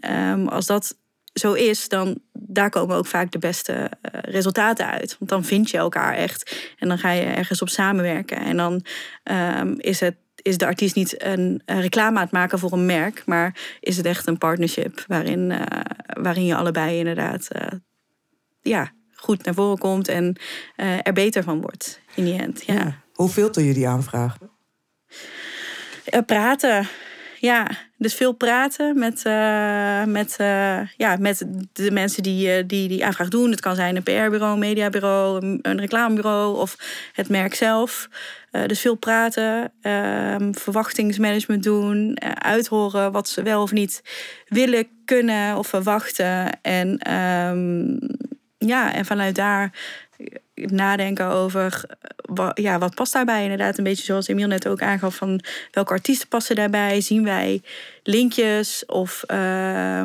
[0.50, 0.98] als dat
[1.34, 3.90] zo is, dan daar komen ook vaak de beste uh,
[4.22, 5.16] resultaten uit.
[5.20, 8.38] Want dan vind je elkaar echt en dan ga je ergens op samenwerken.
[8.38, 8.86] En dan
[9.24, 12.86] um, is het is de artiest niet een, een, reclame aan het maken voor een
[12.86, 15.62] merk, maar is het echt een partnership waarin, uh,
[16.22, 17.80] waarin je allebei inderdaad uh,
[18.62, 20.36] ja, goed naar voren komt en
[20.78, 22.64] er beter van wordt in die end.
[22.66, 22.74] Ja.
[22.74, 23.02] ja.
[23.14, 24.50] Hoe filter je die aanvragen?
[26.26, 26.88] praten
[27.40, 27.68] ja.
[27.98, 33.06] Dus veel praten met, uh, met, uh, ja, met de mensen die, uh, die die
[33.06, 33.52] aanvraag doen.
[33.52, 36.76] Het kan zijn een PR-bureau, een mediabureau, een, reclamebureau of
[37.14, 38.10] het merk zelf.
[38.66, 44.02] dus veel praten, ehm, verwachtingsmanagement doen, uithoren wat ze wel of niet
[44.48, 46.62] willen, kunnen of verwachten.
[46.62, 48.00] En, um,
[48.60, 49.72] ja, en vanuit daar
[50.56, 53.44] nadenken over wat, ja, wat past daarbij.
[53.44, 55.42] Inderdaad, een beetje zoals Emiel net ook aangaf van
[55.72, 57.02] welke artiesten passen daarbij.
[57.02, 57.62] Zien wij
[58.04, 60.04] linkjes of uh,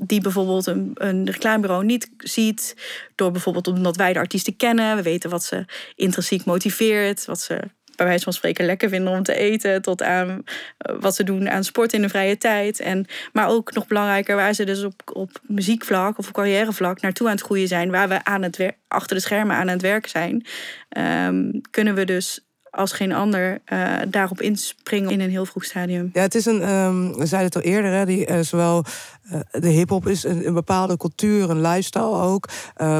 [0.00, 2.76] die bijvoorbeeld een, een reclamebureau niet ziet.
[3.14, 4.96] Door bijvoorbeeld omdat wij de artiesten kennen.
[4.96, 7.60] We weten wat ze intrinsiek motiveert, wat ze
[7.96, 10.42] bij wijze van spreken lekker vinden om te eten, tot aan
[10.78, 12.80] eh, wat ze doen aan sport in de vrije tijd.
[12.80, 17.26] En, maar ook nog belangrijker, waar ze dus op, op muziekvlak of op carrièrevlak naartoe
[17.26, 20.46] aan het groeien zijn, waar we aan het achter de schermen aan het werk zijn,
[20.88, 22.40] ehm, kunnen we dus
[22.72, 26.10] als geen ander uh, daarop inspringen in een heel vroeg stadium.
[26.12, 28.84] Ja, het is een, um, we zeiden het al eerder, hè, die, uh, zowel
[29.32, 32.48] uh, de hip-hop is een, een, bepaalde cultuur, een lifestyle ook.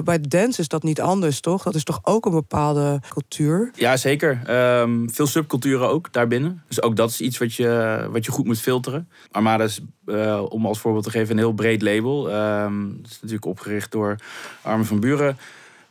[0.04, 1.62] bij dance is dat niet anders, toch?
[1.62, 3.70] Dat is toch ook een bepaalde cultuur?
[3.74, 4.40] Ja, zeker.
[4.80, 6.62] Um, veel subculturen ook daarbinnen.
[6.68, 9.08] Dus ook dat is iets wat je, wat je goed moet filteren.
[9.30, 9.80] Armada is,
[10.48, 12.34] om als voorbeeld te geven, een heel breed label.
[12.34, 14.16] Um, het is natuurlijk opgericht door
[14.62, 15.36] Armen van Buren.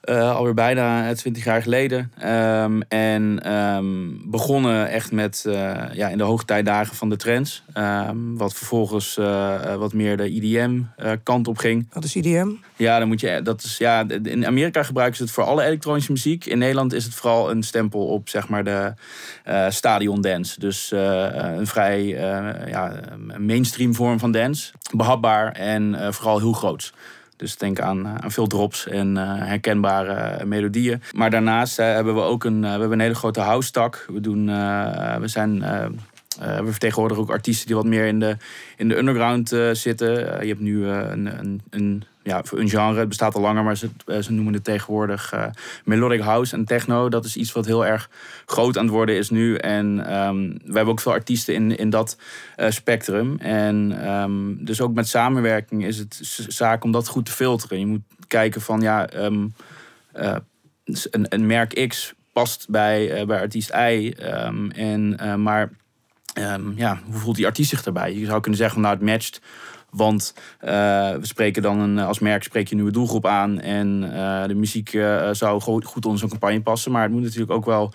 [0.10, 2.12] Uh, alweer bijna 20 jaar geleden.
[2.26, 5.54] Um, en um, begonnen echt met uh,
[5.94, 7.64] ja, in de hoogtijdagen van de trends.
[7.78, 11.88] Um, wat vervolgens uh, wat meer de IDM-kant op ging.
[11.94, 12.50] Wat is IDM?
[12.76, 16.12] Ja, dan moet je, dat is, ja, in Amerika gebruiken ze het voor alle elektronische
[16.12, 16.46] muziek.
[16.46, 18.94] In Nederland is het vooral een stempel op zeg maar, de
[19.70, 20.60] stadion dance.
[20.60, 22.06] Dus een vrij
[22.68, 22.94] ja,
[23.38, 24.72] mainstream vorm van dance.
[24.96, 26.94] Behapbaar en vooral heel groots.
[27.42, 31.02] Dus denk aan, eh, aan veel drops en uh, herkenbare melodieën.
[31.12, 34.06] Maar daarnaast hebben we ook een, we hebben een hele grote house-tak.
[34.10, 34.46] We, doen,
[35.20, 35.60] we zijn
[36.40, 38.38] we vertegenwoordigen ook artiesten die wat meer in de,
[38.78, 40.10] in de underground zitten.
[40.42, 43.08] je hebt nu een, een, een ja, een genre.
[43.08, 45.46] Bestaat al langer, maar ze, eh, ze noemen het tegenwoordig uh,
[45.86, 47.10] melodic house en techno.
[47.10, 48.10] Dat is iets wat heel erg
[48.46, 49.56] groot aan het worden is nu.
[49.56, 52.18] En um, we hebben ook veel artiesten in, in dat
[52.58, 53.38] uh, spectrum.
[53.40, 57.80] En um, dus ook met samenwerking is het zaak om dat goed te filteren.
[57.80, 59.26] Je moet kijken van ja, uh,
[60.84, 64.14] een, een merk X past bij, bij artiest Y.
[64.74, 65.70] en, maar
[66.76, 68.14] ja, hoe voelt die artiest zich daarbij?
[68.14, 69.42] Je zou kunnen zeggen, nou het matcht
[69.92, 70.70] want uh,
[71.12, 73.60] we spreken dan een, als merk spreek je een nieuwe doelgroep aan.
[73.60, 76.92] En uh, de muziek uh, zou goed onder zo'n campagne passen.
[76.92, 77.94] Maar het moet natuurlijk ook wel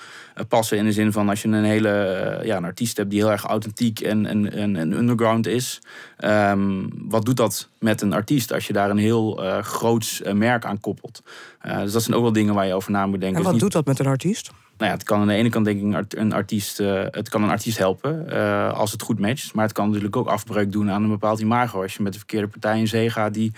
[0.48, 3.30] passen in de zin van als je een hele ja, een artiest hebt die heel
[3.30, 5.80] erg authentiek en, en, en, en underground is.
[6.18, 10.80] Um, wat doet dat met een artiest als je daar een heel groots merk aan
[10.80, 11.22] koppelt?
[11.62, 13.36] dus dat zijn ook wel dingen waar je over na moet denken.
[13.36, 14.50] En dus wat doet dat met een artiest?
[14.78, 17.42] Nou ja, het kan aan de ene kant denk ik een artiest, uh, het kan
[17.42, 19.54] een artiest helpen uh, als het goed matcht.
[19.54, 21.82] Maar het kan natuurlijk ook afbreuk doen aan een bepaald imago.
[21.82, 23.52] Als je met de verkeerde partij in zee gaat die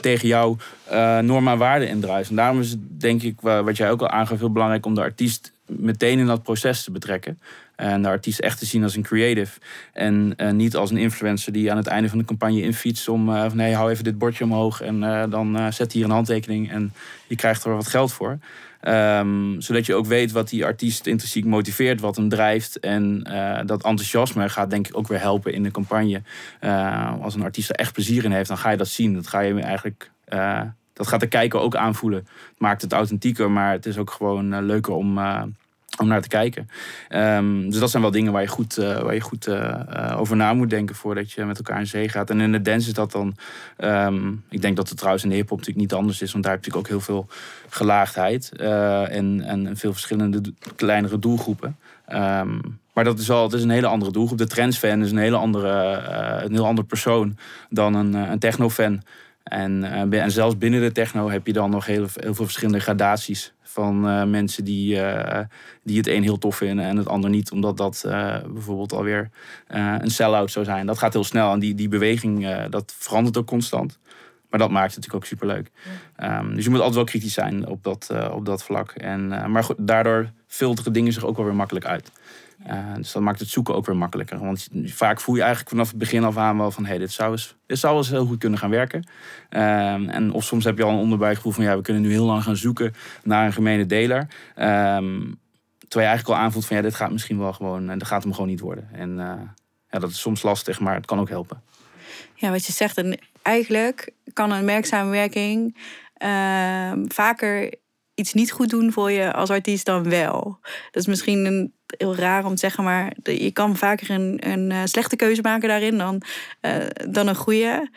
[0.00, 0.56] tegen jouw
[0.92, 2.30] uh, normen en waarden indruist.
[2.30, 5.00] En daarom is het denk ik, wat jij ook al aangaf, heel belangrijk om de
[5.00, 7.40] artiest meteen in dat proces te betrekken.
[7.76, 9.60] En de artiest echt te zien als een creative.
[9.92, 13.48] En niet als een influencer die aan het einde van de campagne infietst om uh,
[13.48, 16.92] van hey, hou even dit bordje omhoog en dan zet hier een handtekening en
[17.26, 18.38] je krijgt er wat geld voor.
[18.88, 22.80] Um, zodat je ook weet wat die artiest intrinsiek motiveert, wat hem drijft.
[22.80, 26.22] En uh, dat enthousiasme gaat denk ik ook weer helpen in de campagne.
[26.60, 29.14] Uh, als een artiest er echt plezier in heeft, dan ga je dat zien.
[29.14, 30.10] Dat ga je eigenlijk.
[30.28, 30.60] Uh,
[30.92, 32.18] dat gaat de kijker ook aanvoelen.
[32.18, 35.18] Het maakt het authentieker, maar het is ook gewoon leuker om
[35.98, 36.68] om naar te kijken.
[37.10, 40.36] Um, dus dat zijn wel dingen waar je goed, uh, waar je goed uh, over
[40.36, 42.30] na moet denken voordat je met elkaar in zee gaat.
[42.30, 43.36] En in de dance is dat dan.
[43.78, 46.52] Um, ik denk dat het trouwens in de hip-hop natuurlijk niet anders is, want daar
[46.52, 47.26] heb je ook heel veel
[47.68, 50.40] gelaagdheid en, en veel verschillende
[50.76, 51.76] kleinere doelgroepen.
[52.12, 54.38] Um, maar dat is wel, het is een hele andere doelgroep.
[54.38, 55.70] De trance-fan is een hele andere,
[56.44, 57.36] een heel ander persoon
[57.70, 59.02] dan een, een techno-fan.
[59.44, 63.52] En, en zelfs binnen de techno heb je dan nog heel, heel veel verschillende gradaties
[63.62, 65.40] van uh, mensen die, uh,
[65.82, 67.50] die het een heel tof vinden en het ander niet.
[67.50, 69.30] Omdat dat uh, bijvoorbeeld alweer
[69.66, 70.86] een sell-out zou zijn.
[70.86, 73.98] Dat gaat heel snel en die, die beweging dat verandert ook constant.
[74.50, 75.70] Maar dat maakt het natuurlijk ook superleuk.
[76.16, 76.38] Ja.
[76.38, 78.90] Um, dus je moet altijd wel kritisch zijn op dat, op dat vlak.
[78.90, 82.12] En, maar goed, daardoor filteren dingen zich ook wel weer makkelijk uit.
[82.66, 84.38] Uh, dus dat maakt het zoeken ook weer makkelijker.
[84.38, 86.82] Want vaak voel je eigenlijk vanaf het begin af aan wel van...
[86.82, 89.06] hé, hey, dit, zou eens, dit zou eens heel goed kunnen gaan werken.
[89.50, 91.64] Uh, en of soms heb je al een onderbuikgevoel van...
[91.64, 94.20] ja, we kunnen nu heel lang gaan zoeken naar een gemene deler.
[94.20, 94.26] Uh,
[95.88, 96.76] terwijl je eigenlijk al aanvoelt van...
[96.76, 97.86] ja, dit gaat misschien wel gewoon...
[97.86, 98.88] dat gaat hem gewoon niet worden.
[98.92, 99.40] En eh,
[99.90, 101.62] ja, dat is soms lastig, maar het kan ook helpen.
[102.34, 102.96] Ja, wat je zegt.
[102.96, 105.76] En eigenlijk kan een merksamenwerking
[106.14, 107.74] ehm, vaker
[108.14, 110.58] iets niet goed doen voor je als artiest dan wel.
[110.62, 114.70] Dat is misschien een, heel raar om te zeggen, maar je kan vaker een, een
[114.70, 116.22] eh, slechte keuze maken daarin dan,
[116.62, 116.74] uh,
[117.08, 117.90] dan een goede.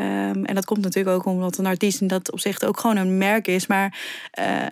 [0.00, 3.18] Um, en dat komt natuurlijk ook omdat een artiest in dat opzicht ook gewoon een
[3.18, 3.66] merk is.
[3.66, 3.98] Maar
[4.40, 4.66] uh,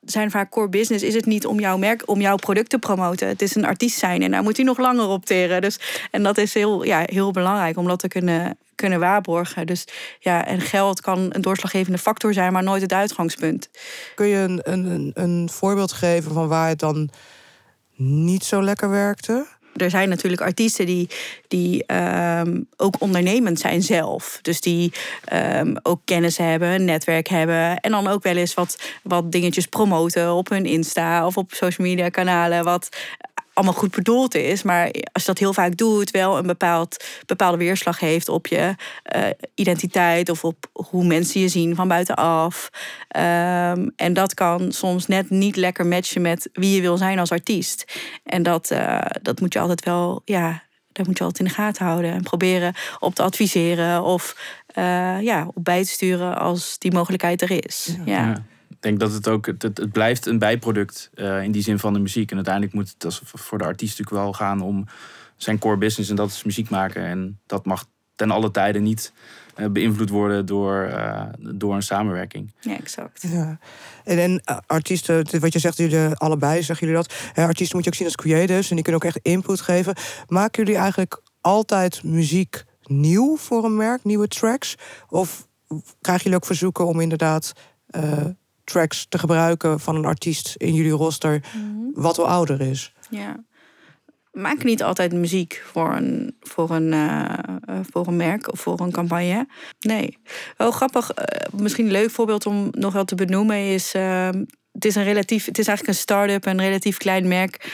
[0.00, 3.28] zijn vaak core business is het niet om jouw merk, om jouw product te promoten.
[3.28, 5.60] Het is een artiest zijn en daar moet hij nog langer opteren.
[5.60, 5.78] Dus,
[6.10, 9.66] en dat is heel, ja, heel belangrijk om dat te kunnen, kunnen waarborgen.
[9.66, 9.84] Dus
[10.18, 13.70] ja, en geld kan een doorslaggevende factor zijn, maar nooit het uitgangspunt.
[14.14, 17.10] Kun je een, een, een voorbeeld geven van waar het dan
[18.02, 19.46] niet zo lekker werkte?
[19.76, 21.08] er zijn natuurlijk artiesten die,
[21.48, 24.38] die ehm, ook ondernemend zijn zelf.
[24.42, 24.92] Dus die
[25.24, 27.80] ehm, ook kennis hebben, netwerk hebben.
[27.80, 31.86] En dan ook wel eens wat, wat dingetjes promoten op hun Insta of op social
[31.86, 32.64] media kanalen.
[32.64, 32.88] Wat
[33.60, 34.62] allemaal goed bedoeld is.
[34.62, 38.74] Maar als je dat heel vaak doet, wel een bepaald, bepaalde weerslag heeft op je
[39.16, 42.70] uh, identiteit of op hoe mensen je zien van buitenaf.
[43.16, 47.32] Um, en dat kan soms net niet lekker matchen met wie je wil zijn als
[47.32, 47.84] artiest.
[48.24, 51.60] En dat, uh, dat moet je altijd wel, ja, dat moet je altijd in de
[51.62, 52.12] gaten houden.
[52.12, 54.36] En proberen op te adviseren of
[54.74, 57.96] uh, ja, op bij te sturen als die mogelijkheid er is.
[58.04, 58.44] ja.
[58.80, 61.98] Denk dat het ook, het, het blijft een bijproduct uh, in die zin van de
[61.98, 62.30] muziek.
[62.30, 64.86] En uiteindelijk moet het als, voor de artiest natuurlijk wel gaan om
[65.36, 67.04] zijn core business en dat is muziek maken.
[67.04, 69.12] En dat mag ten alle tijden niet
[69.56, 72.54] uh, beïnvloed worden door, uh, door een samenwerking.
[72.60, 73.22] Ja, exact.
[73.28, 73.58] Ja.
[74.04, 77.14] En, en artiesten, wat je zegt, jullie allebei zeggen jullie dat.
[77.34, 79.94] artiesten moet je ook zien als creators en die kunnen ook echt input geven.
[80.28, 84.74] Maken jullie eigenlijk altijd muziek nieuw voor een merk, nieuwe tracks?
[85.08, 85.48] Of
[86.00, 87.52] krijgen jullie ook verzoeken om inderdaad
[88.70, 92.00] tracks te gebruiken van een artiest in jullie roster mhm.
[92.00, 92.92] wat al ouder is.
[93.10, 93.44] Ja.
[94.32, 97.32] Maken niet altijd muziek voor een, voor, een, uh,
[97.90, 99.46] voor een merk of voor een campagne.
[99.80, 100.18] Nee.
[100.56, 103.94] Wel grappig, uh, misschien een leuk voorbeeld om nog wel te benoemen is.
[103.94, 104.28] Uh,
[104.72, 107.70] het is, een relatief, het is eigenlijk een start-up, een relatief klein merk.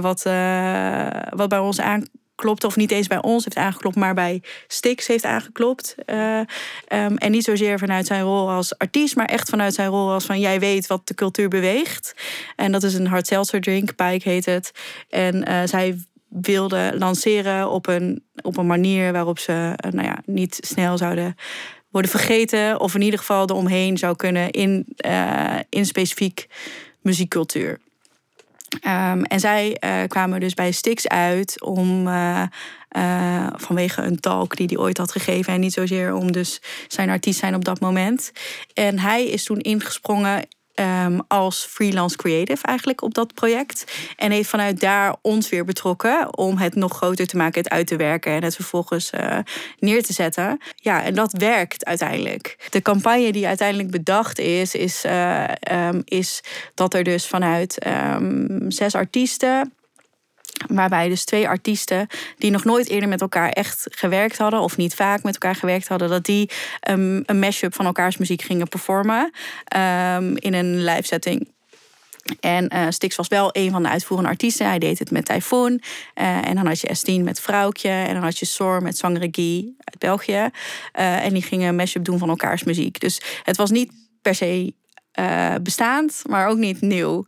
[0.00, 0.22] wat,
[1.36, 2.04] wat bij ons aan,
[2.36, 5.94] klopt of niet eens bij ons heeft aangeklopt, maar bij Stix heeft aangeklopt.
[6.06, 6.40] Uh,
[6.88, 10.40] en niet zozeer vanuit zijn rol als artiest, maar echt vanuit zijn rol als van
[10.40, 12.14] jij weet wat de cultuur beweegt.
[12.56, 14.72] En dat is een hard seltzer drink, Pike heet het.
[15.08, 20.18] En uh, zij wilde lanceren op een, op een manier waarop ze uh, nou ja,
[20.24, 21.34] niet snel zouden
[21.90, 22.80] worden vergeten.
[22.80, 24.86] Of in ieder geval eromheen zou kunnen in,
[25.68, 26.46] in specifiek
[27.00, 27.78] muziekcultuur.
[28.84, 32.42] Um, en zij uh, kwamen dus bij Stix uit om uh,
[32.96, 35.52] uh, vanwege een talk die hij ooit had gegeven.
[35.52, 38.32] En niet zozeer om dus zijn artiest zijn op dat moment.
[38.74, 40.48] En hij is toen ingesprongen
[40.80, 43.84] um, als freelance creative eigenlijk op dat project.
[44.16, 47.86] En heeft vanuit daar ons weer betrokken om het nog groter te maken, het uit
[47.86, 49.38] te werken en het vervolgens uh,
[49.78, 50.58] neer te zetten.
[50.76, 52.68] Ja, en dat werkt uiteindelijk.
[52.70, 56.40] De campagne die uiteindelijk bedacht is, is, uh, um, is
[56.74, 59.72] dat er dus vanuit um, zes artiesten
[60.68, 62.06] Waarbij dus twee artiesten
[62.38, 65.88] die nog nooit eerder met elkaar echt gewerkt hadden, of niet vaak met elkaar gewerkt
[65.88, 66.50] hadden, dat die
[66.90, 69.30] um, een mashup van elkaars muziek gingen performen
[69.76, 71.54] um, in een live setting.
[72.40, 74.66] En uh, Stix was wel een van de uitvoerende artiesten.
[74.66, 75.72] Hij deed het met Typhoon.
[75.72, 77.88] Uh, en dan had je Estine met Vrouwtje.
[77.88, 80.50] En dan had je Sor met Sangre Guy uit België.
[80.98, 83.00] Uh, en die gingen een mashup doen van elkaars muziek.
[83.00, 83.92] Dus het was niet
[84.22, 84.74] per se
[85.20, 87.26] uh, bestaand, maar ook niet nieuw.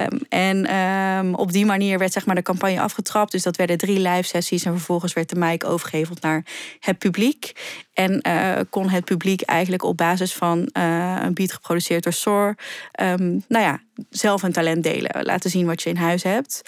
[0.00, 3.32] Um, en um, op die manier werd zeg maar, de campagne afgetrapt.
[3.32, 6.44] Dus dat werden drie live sessies en vervolgens werd de mic overgeheveld naar
[6.78, 7.52] het publiek.
[8.00, 12.56] En uh, kon het publiek eigenlijk op basis van uh, een beat geproduceerd door Soar,
[13.02, 15.24] um, nou ja, zelf een talent delen.
[15.24, 16.62] Laten zien wat je in huis hebt.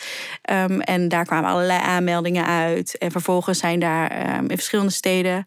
[0.50, 2.98] Um, en daar kwamen allerlei aanmeldingen uit.
[2.98, 5.44] En vervolgens zijn daar um, in verschillende steden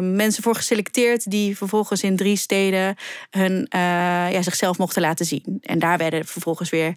[0.00, 2.96] mensen voor geselecteerd die vervolgens in drie steden
[3.30, 3.80] hun, uh,
[4.32, 5.58] ja, zichzelf mochten laten zien.
[5.62, 6.94] En daar werden vervolgens weer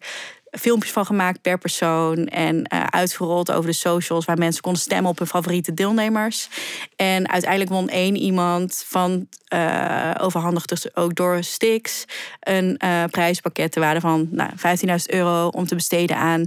[0.60, 2.28] filmpjes van gemaakt per persoon.
[2.28, 6.50] En uh, uitgerold over de socials waar mensen konden stemmen op hun favoriete deelnemers.
[6.96, 12.06] En uiteindelijk won één iemand van, uh, overhandigd dus ook door Stix,
[12.39, 16.46] een uh, prijspakket te waarde van nou, 15.000 euro om te besteden aan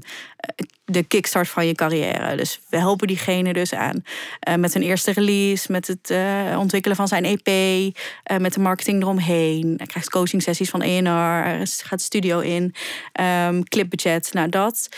[0.84, 2.36] de kickstart van je carrière.
[2.36, 4.04] Dus we helpen diegene dus aan
[4.48, 7.48] uh, met een eerste release, met het uh, ontwikkelen van zijn EP,
[8.40, 9.74] met de marketing eromheen.
[9.76, 12.74] Hij krijgt coaching sessies van ENR, gaat studio in,
[13.20, 14.88] um, clipbudget, nou dat.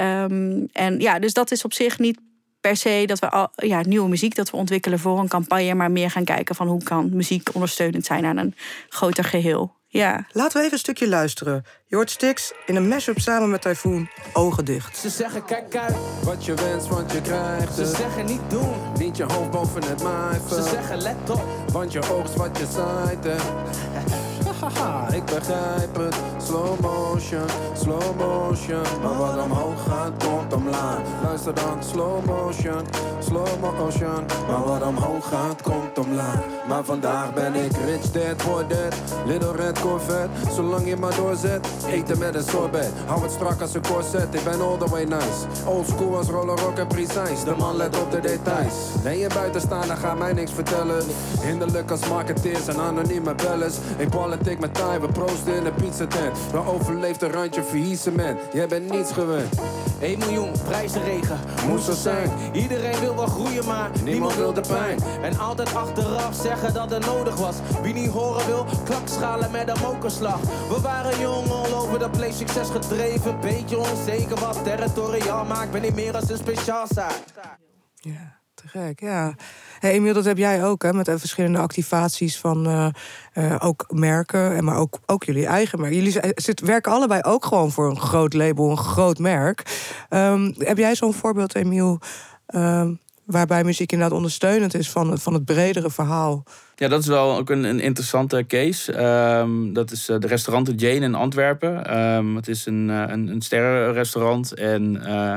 [0.00, 2.18] Um, en ja, dus dat is op zich niet
[2.62, 5.90] per se dat we al, ja, nieuwe muziek dat we ontwikkelen voor een campagne, maar
[5.90, 8.54] meer gaan kijken van hoe kan muziek ondersteunend zijn aan een
[8.88, 9.74] groter geheel.
[9.86, 10.26] Ja.
[10.32, 11.64] Laten we even een stukje luisteren.
[11.92, 14.96] Je hoort Stix in een mashup samen met Typhoon, ogen dicht.
[14.96, 19.16] Ze zeggen kijk uit, wat je wenst, want je krijgt Ze zeggen niet doen, niet
[19.16, 20.48] je hoofd boven het maaien.
[20.48, 23.26] Ze zeggen let op, want je oogst wat je zaait.
[25.12, 26.14] Ik begrijp het.
[26.44, 28.82] Slow motion, slow motion.
[29.02, 30.98] Maar wat omhoog gaat, komt omlaag.
[31.22, 32.86] Luister dan, slow motion,
[33.20, 34.24] slow motion.
[34.48, 36.38] Maar wat omhoog gaat, komt omlaag.
[36.68, 38.94] Maar vandaag ben ik rich dad voor that.
[39.26, 43.74] Little red Corvette, zolang je maar doorzet Eten met een sorbet, hou het strak als
[43.74, 44.34] een corset.
[44.34, 45.66] Ik ben all the way nice.
[45.66, 47.44] Old school als roller rock en precise.
[47.44, 48.74] De man let op de details.
[49.04, 51.04] Nee, je buitenstaander gaat mij niks vertellen.
[51.40, 53.74] Hinderlijk als marketeers en anonieme bellers.
[53.96, 56.38] In politiek met time, we proosten in de pizza tent.
[56.52, 58.38] We overleeft een randje faillissement.
[58.52, 59.54] Jij bent niets gewend.
[60.00, 61.38] 1 miljoen, prijzenregen,
[61.68, 62.30] moest er zijn.
[62.52, 64.98] Iedereen wil wel groeien, maar niemand wil de pijn.
[65.22, 67.56] En altijd achteraf zeggen dat het nodig was.
[67.82, 70.40] Wie niet horen wil, klakschalen met een mokerslag.
[70.68, 73.40] We waren jong, over de play, succes gedreven.
[73.40, 77.20] Beetje onzeker wat territoriaal, maar ik ben niet meer als een speciaal zaak.
[77.94, 79.34] Ja, te gek, ja.
[79.80, 82.88] Emiel, dat heb jij ook, hè, met de verschillende activaties van eh,
[83.32, 85.92] eh, ook merken, en maar ook, ook jullie eigen merk.
[85.92, 89.62] Jullie zi- zit, werken allebei ook gewoon voor een groot label, een groot merk.
[90.08, 91.98] Ehm, heb jij zo'n voorbeeld, Emiel,
[92.46, 92.94] ehm,
[93.32, 96.44] waarbij muziek inderdaad ondersteunend is van, van het bredere verhaal?
[96.76, 98.92] Ja, dat is wel ook een, een interessante case.
[98.92, 101.86] Ehm, dat is eh, de restaurant Jane in Antwerpen.
[101.86, 104.54] Ehm, het is een, eh, een, een sterrenrestaurant.
[104.54, 105.34] En eh,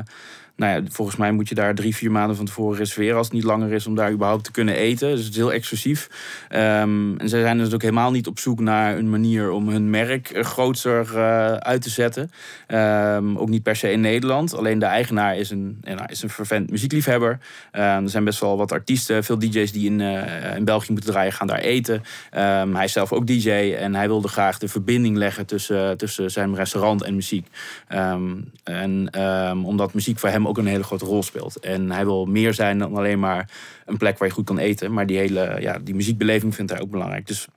[0.55, 3.17] nou ja, volgens mij moet je daar drie, vier maanden van tevoren reserveren...
[3.17, 5.09] als het niet langer is om daar überhaupt te kunnen eten.
[5.09, 6.09] Dus het is heel exclusief.
[6.49, 9.51] Ehm, en zij zijn dus ook helemaal niet op zoek naar een manier...
[9.51, 12.31] om hun merk eh, groter eh, uit te zetten.
[12.67, 14.55] Ehm, ook niet per se in Nederland.
[14.55, 17.39] Alleen de eigenaar is een, nou, is een vervent muziekliefhebber.
[17.71, 21.11] Ehm, er zijn best wel wat artiesten, veel DJ's die in, eh, in België moeten
[21.11, 22.03] draaien, gaan daar eten.
[22.29, 23.49] Hij is zelf ook DJ
[23.79, 27.47] en hij wilde graag de verbinding leggen tussen, tussen zijn restaurant en muziek.
[28.63, 29.09] En
[29.65, 31.59] omdat muziek voor hem ook een hele grote rol speelt.
[31.59, 33.49] En hij wil meer zijn dan alleen maar
[33.85, 34.93] een plek waar je goed kan eten.
[34.93, 37.27] Maar die hele ja, die muziekbeleving vindt hij ook belangrijk.
[37.27, 37.47] Dus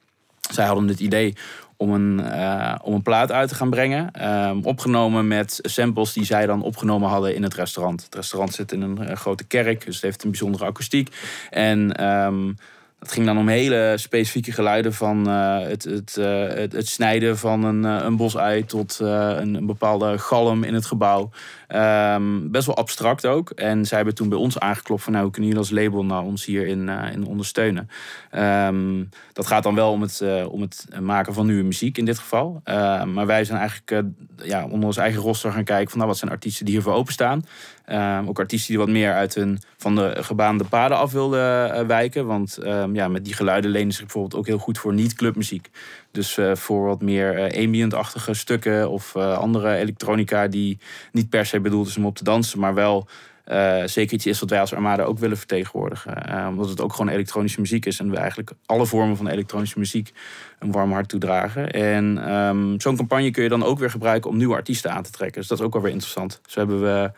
[0.51, 1.35] zij hadden het idee
[1.77, 4.11] om een, eh, om een plaat uit te gaan brengen.
[4.11, 8.05] Ehm, opgenomen met samples die zij dan opgenomen hadden in het restaurant.
[8.05, 11.09] Het restaurant zit in een eh, grote kerk, dus het heeft een bijzondere akoestiek.
[11.51, 12.53] En ehm,
[12.99, 17.65] het ging dan om hele specifieke geluiden van eh, het, het, het, het snijden van
[17.65, 21.31] een, een bosui tot eh, een, een bepaalde galm in het gebouw.
[21.69, 23.51] Ehm, best wel abstract ook.
[23.51, 26.25] En zij hebben toen bij ons aangeklopt van nou, hoe kunnen jullie als label nou
[26.25, 27.91] ons hierin eh, in ondersteunen.
[28.31, 32.05] Ehm, dat gaat dan wel om het, eh, om het maken van nieuwe muziek in
[32.05, 32.61] dit geval.
[32.65, 36.11] Ehm, maar wij zijn eigenlijk eh, ja, onder ons eigen roster gaan kijken van nou,
[36.11, 37.45] wat zijn artiesten die hiervoor openstaan.
[37.85, 42.27] Ehm, ook artiesten die wat meer uit hun van de gebaande paden af wilden wijken.
[42.27, 42.59] Want
[42.93, 45.71] ja, met die geluiden lenen zich bijvoorbeeld ook heel goed voor niet-clubmuziek.
[46.11, 50.79] Dus eh, voor wat meer eh, ambient-achtige stukken of eh, andere elektronica die
[51.13, 53.09] niet per se bedoeld is om op te dansen, maar wel
[53.45, 56.47] eh, zeker iets is wat wij als Armada ook willen vertegenwoordigen.
[56.49, 60.13] Omdat het ook gewoon elektronische muziek is en we eigenlijk alle vormen van elektronische muziek
[60.59, 61.71] een warm hart toedragen.
[61.71, 65.11] En ehm, zo'n campagne kun je dan ook weer gebruiken om nieuwe artiesten aan te
[65.11, 65.41] trekken.
[65.41, 66.41] Dus dat is ook wel weer interessant.
[66.47, 67.11] Zo hebben we.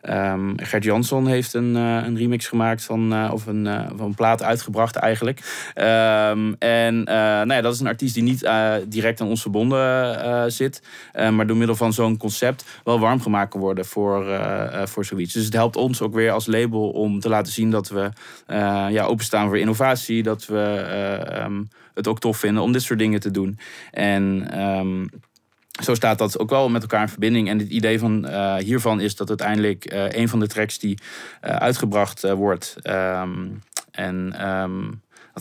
[0.00, 3.64] Ehm, Gert Jansson heeft een, eh, een remix gemaakt van, eh, of een,
[3.96, 5.70] van een plaat uitgebracht eigenlijk.
[5.74, 8.50] Ehm, en nou ja, dat is een artiest die niet
[8.88, 10.82] direct aan ons verbonden zit.
[11.32, 14.40] maar door middel van zo'n concept wel warm gemaakt kan worden voor,
[14.84, 15.32] voor zoiets.
[15.32, 18.10] Dus het helpt ons ook weer als label om te laten zien dat we
[18.90, 20.22] ja, openstaan voor innovatie.
[20.22, 21.62] Dat we eh, ehm,
[21.94, 23.58] het ook tof vinden om dit soort dingen te doen.
[23.90, 24.48] En
[25.82, 27.48] zo staat dat ook wel met elkaar in verbinding.
[27.48, 30.98] En het idee van, eh, hiervan is dat uiteindelijk eh, een van de tracks die
[31.40, 32.76] eh, uitgebracht wordt.
[32.82, 33.46] ehm,
[33.90, 34.90] en ehm,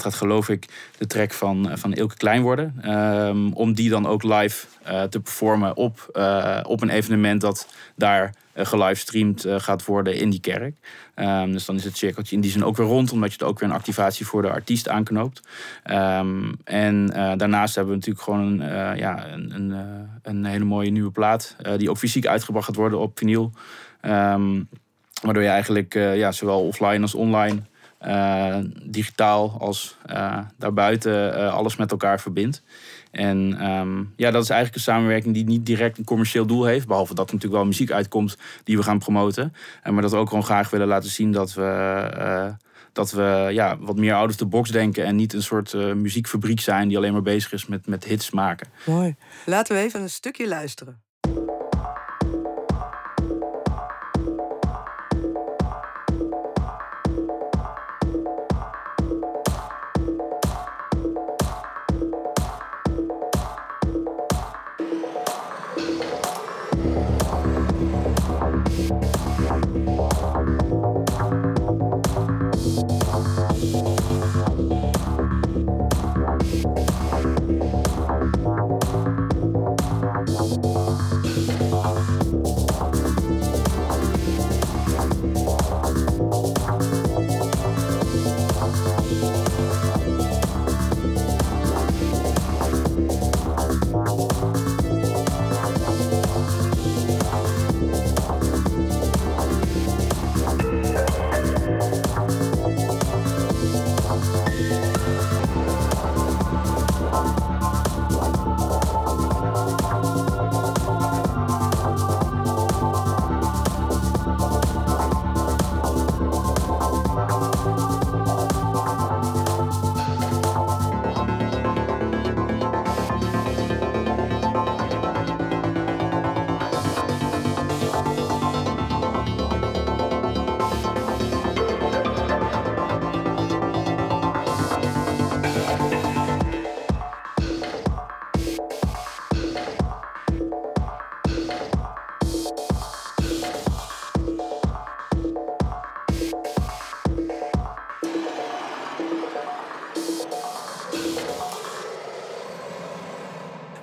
[0.04, 0.66] dat gaat geloof ik
[0.98, 2.76] de track van, van Ilke Klein worden.
[2.82, 7.68] ehm, om die dan ook live eh, te performen op, eh, op een evenement dat
[7.96, 10.76] daar eh, gelivestreamd eh, gaat worden in die kerk.
[11.14, 13.46] Ehm, dus dan is het cirkeltje in die zin ook weer rond, omdat je er
[13.46, 15.42] ook weer een activatie voor de artiest aanknoopt.
[15.84, 20.46] Ehm, en eh, daarnaast hebben we natuurlijk gewoon een, eh, ja, een, een, eh, een
[20.46, 23.52] hele mooie nieuwe plaat, eh, die ook fysiek uitgebracht gaat worden op vinyl.
[25.22, 27.62] Waardoor je eigenlijk eh, ja, zowel offline als online,
[27.98, 32.64] eh, digitaal als eh, daarbuiten, eh, alles met elkaar verbindt.
[33.12, 36.88] En ehm, ja, dat is eigenlijk een samenwerking die niet direct een commercieel doel heeft.
[36.88, 39.54] Behalve dat er natuurlijk wel muziek uitkomt die we gaan promoten.
[39.84, 41.64] En maar dat we ook gewoon graag willen laten zien dat we,
[42.18, 42.50] eh,
[42.94, 45.06] dat we ja, wat meer out of the box denken.
[45.06, 48.32] En niet een soort eh, muziekfabriek zijn die alleen maar bezig is met, met hits
[48.32, 48.68] maken.
[48.86, 49.16] Mooi.
[49.46, 51.02] Laten we even een stukje luisteren.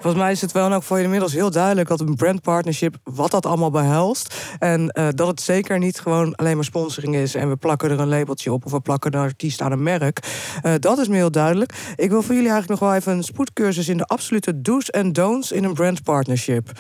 [0.05, 3.31] Volgens mij is het wel ook voor je inmiddels heel duidelijk dat een brandpartnership, wat
[3.31, 4.35] dat allemaal behelst.
[4.59, 8.01] En uh, dat het zeker niet gewoon alleen maar sponsoring is en we plakken er
[8.01, 10.19] een labeltje op of we plakken een artiest aan een merk.
[10.63, 11.95] Uh, dat is me heel duidelijk.
[11.97, 15.13] Ik wil voor jullie eigenlijk nog wel even een spoedcursus in de absolute do's en
[15.13, 16.71] don'ts in een brandpartnership.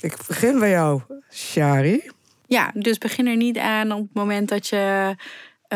[0.00, 1.00] Ik begin bij jou,
[1.30, 2.10] Shari.
[2.46, 5.14] Ja, dus begin er niet aan op het moment dat je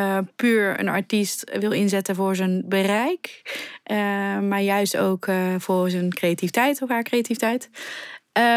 [0.01, 3.42] uh, puur een artiest wil inzetten voor zijn bereik.
[3.90, 3.96] Uh,
[4.38, 7.70] maar juist ook uh, voor zijn creativiteit of haar creativiteit.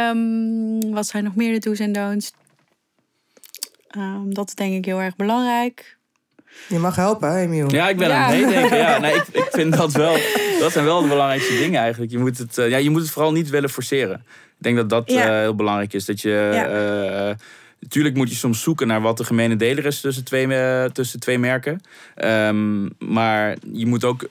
[0.10, 2.34] Um, wat zijn nog meer de do's en don'ts?
[3.98, 5.98] Um, dat is denk ik heel erg belangrijk.
[6.68, 7.72] Je mag helpen, hè, Emiel?
[7.72, 8.26] Ja, ik ben ja.
[8.26, 8.78] aan het meedenken.
[8.78, 10.18] Ja, nee, ik, ik vind dat wel...
[10.60, 12.12] Dat zijn wel de belangrijkste dingen eigenlijk.
[12.12, 14.26] Je moet het, ja, je moet het vooral niet willen forceren.
[14.58, 15.40] Ik denk dat dat ja.
[15.40, 16.06] heel belangrijk is.
[16.06, 16.50] Dat je...
[16.54, 17.36] Ja.
[17.84, 21.20] Natuurlijk moet je soms zoeken naar wat de gemene deler is tussen twee, uh, tussen
[21.20, 21.82] twee merken.
[22.24, 24.30] Um, maar je moet ook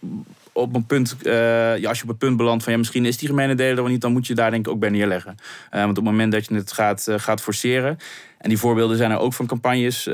[0.53, 1.33] op een punt, uh,
[1.79, 3.91] ja, als je op een punt belandt van ja, misschien is die gemene deler er
[3.91, 5.35] niet, dan moet je daar denk ik ook bij neerleggen.
[5.39, 7.99] Uh, want op het moment dat je het gaat, gaat forceren,
[8.39, 10.05] en die voorbeelden zijn er ook van campagnes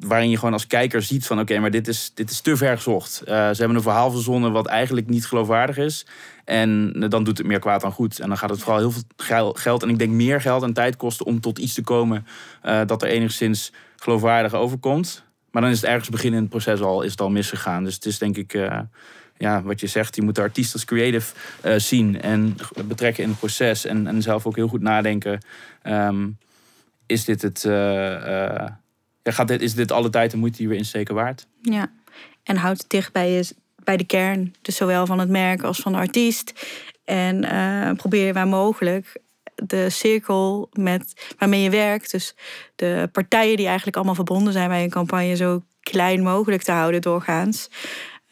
[0.00, 2.76] waarin je gewoon als kijker ziet van oké, maar dit is, dit is te ver
[2.76, 3.12] gezocht.
[3.24, 6.06] ze hebben een verhaal verzonnen wat eigenlijk niet geloofwaardig is.
[6.44, 8.20] En dan doet het meer kwaad dan goed.
[8.20, 10.96] En dan gaat het vooral heel veel geld en ik denk meer geld en tijd
[10.96, 12.26] kosten om tot iets te komen
[12.86, 15.24] dat er enigszins geloofwaardig overkomt.
[15.50, 17.84] Maar dan is het ergens begin in het proces al, is het al misgegaan.
[17.84, 18.52] Dus het is denk ik,
[19.40, 21.34] ja, wat je zegt, je moet de artiest als creative
[21.64, 23.84] uh, zien en betrekken in het proces.
[23.84, 25.40] En, en zelf ook heel goed nadenken.
[25.82, 26.38] Um,
[27.06, 28.78] is dit het, ja,
[29.22, 31.46] gaat dit, is dit alle tijd de moeite die we insteken waard?
[31.62, 31.90] Ja,
[32.42, 34.54] en houd dicht bij je bij de kern.
[34.62, 36.66] Dus zowel van het merk als van de artiest.
[37.04, 37.46] En
[37.96, 39.20] probeer waar mogelijk
[39.54, 42.10] de cirkel met, waarmee je werkt.
[42.10, 42.34] Dus
[42.76, 47.00] de partijen die eigenlijk allemaal verbonden zijn bij een campagne zo klein mogelijk te houden
[47.00, 47.70] doorgaans.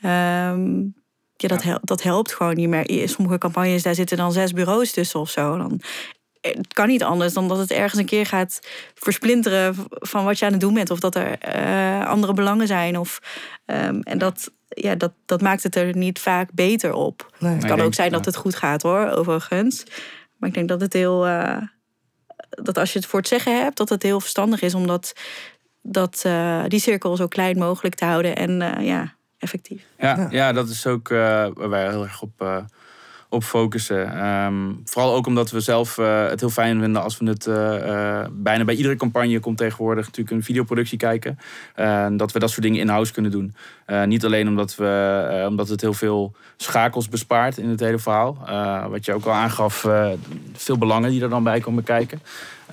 [0.04, 0.94] Um,
[1.42, 3.08] ja, dat, Helpt, dat helpt gewoon niet meer.
[3.08, 5.56] Sommige campagnes, daar zitten dan zes bureaus tussen of zo.
[5.56, 5.80] Dan,
[6.40, 8.60] het kan niet anders dan dat het ergens een keer gaat
[8.94, 10.90] versplinteren van wat je aan het doen bent.
[10.90, 12.98] Of dat er uh, andere belangen zijn.
[12.98, 13.18] Of,
[13.66, 17.36] um, en dat, ja, dat, dat maakt het er niet vaak beter op.
[17.38, 17.54] Nee.
[17.54, 19.84] Het kan ook zijn dat het goed gaat hoor, overigens.
[20.36, 21.26] Maar ik denk dat het heel.
[21.26, 21.56] Uh,
[22.50, 25.12] dat als je het voor het zeggen hebt, dat het heel verstandig is om dat,
[25.82, 29.82] dat, uh, die cirkel zo klein mogelijk te houden en ja, effectief.
[29.98, 30.52] Ja, ja, ja.
[30.52, 32.66] dat is ook waar wij heel erg op
[33.28, 34.26] op focussen.
[34.26, 37.54] Um, vooral ook omdat we zelf uh, het heel fijn vinden als we het uh,
[37.54, 41.38] uh, bijna bij iedere campagne komt tegenwoordig natuurlijk een videoproductie kijken.
[42.16, 43.54] dat we dat soort dingen in-house kunnen doen.
[44.06, 48.38] niet alleen omdat, we, omdat het heel veel schakels bespaart in het hele verhaal.
[48.90, 49.86] wat je ook al aangaf,
[50.52, 52.20] veel belangen die er dan bij komen kijken.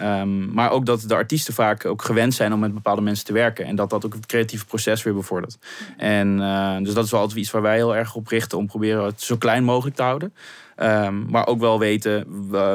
[0.02, 3.34] Um, maar ook dat de artiesten vaak ook gewend zijn om met bepaalde mensen te
[3.34, 3.66] werken.
[3.66, 5.58] En dat dat ook het creatieve proces weer bevordert.
[5.98, 8.58] En uh, dus dat is wel altijd iets waar wij heel erg op richten.
[8.58, 10.34] Om proberen het zo klein mogelijk te houden.
[10.80, 12.26] Um, maar ook wel weten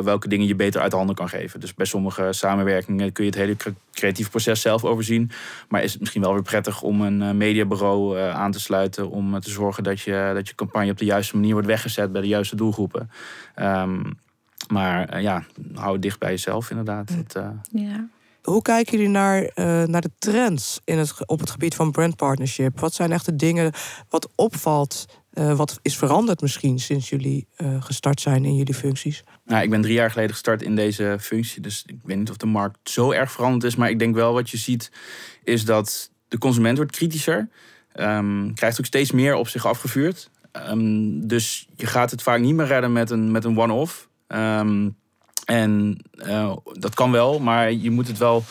[0.05, 1.61] welke dingen je beter uit de handen kan geven.
[1.61, 3.57] Dus bij sommige samenwerkingen kun je het hele
[3.93, 5.31] creatieve proces zelf overzien.
[5.69, 9.11] Maar is het misschien wel weer prettig om een uh, mediabureau uh, aan te sluiten.
[9.11, 12.21] Om te zorgen dat je, dat je campagne op de juiste manier wordt weggezet bij
[12.21, 13.11] de juiste doelgroepen.
[13.57, 14.19] Um,
[14.71, 15.45] maar uh, ja,
[15.75, 17.09] hou het dicht bij jezelf inderdaad.
[17.17, 17.51] Dat, uh...
[17.83, 18.09] ja.
[18.43, 22.81] Hoe kijken jullie naar, uh, naar de trends in het, op het gebied van brandpartnership?
[22.81, 23.73] Wat zijn echt de dingen
[24.09, 25.19] wat opvalt?
[25.31, 27.49] wat is veranderd misschien sinds jullie
[27.81, 29.25] gestart zijn in jullie functies?
[29.45, 31.63] Nou, ik ben drie jaar geleden gestart in deze functie.
[31.63, 33.77] Dus ik weet niet of de markt zo erg veranderd is.
[33.77, 34.93] Maar ik denk wel wat je ziet
[35.45, 37.49] is dat de consument wordt kritischer.
[37.95, 40.31] Um, krijgt ook steeds meer op zich afgevuurd.
[40.69, 44.09] Um, dus je gaat het vaak niet meer redden met een, met een one-off.
[44.35, 44.97] Um,
[45.45, 48.43] en uh, dat kan wel, maar je moet het wel.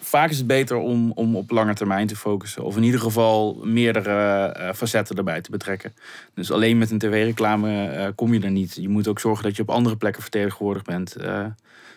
[0.00, 2.64] Vaak is het beter om, om op lange termijn te focussen.
[2.64, 5.94] Of in ieder geval meerdere uh, facetten erbij te betrekken.
[6.34, 8.74] Dus alleen met een tv-reclame uh, kom je er niet.
[8.74, 11.16] Je moet ook zorgen dat je op andere plekken vertegenwoordigd bent.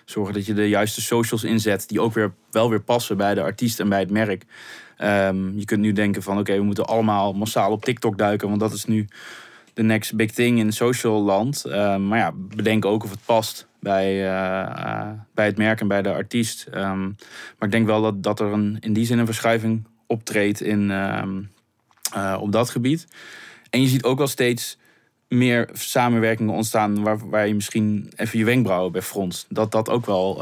[0.06, 3.41] zorgen dat je de juiste socials inzet, die ook weer, wel weer passen bij de
[3.41, 4.46] artiest en bij het merk.
[4.98, 8.60] Um, je kunt nu denken van oké, we moeten allemaal massaal op TikTok duiken, want
[8.60, 9.08] dat is nu
[9.74, 11.63] de next big thing in social land.
[11.67, 15.88] Uh, maar ja, bedenk ook of het past bij, uh, uh, bij het merk en
[15.88, 16.67] bij de artiest.
[16.74, 17.15] Um,
[17.57, 20.89] maar ik denk wel dat, dat er een, in die zin een verschuiving optreedt in,
[20.89, 21.51] um,
[22.39, 23.07] op dat gebied.
[23.69, 24.78] En je ziet ook wel steeds
[25.28, 29.45] meer samenwerkingen ontstaan waar, waar je misschien even je wenkbrauwen bij fronst.
[29.49, 30.38] Dat dat ook wel,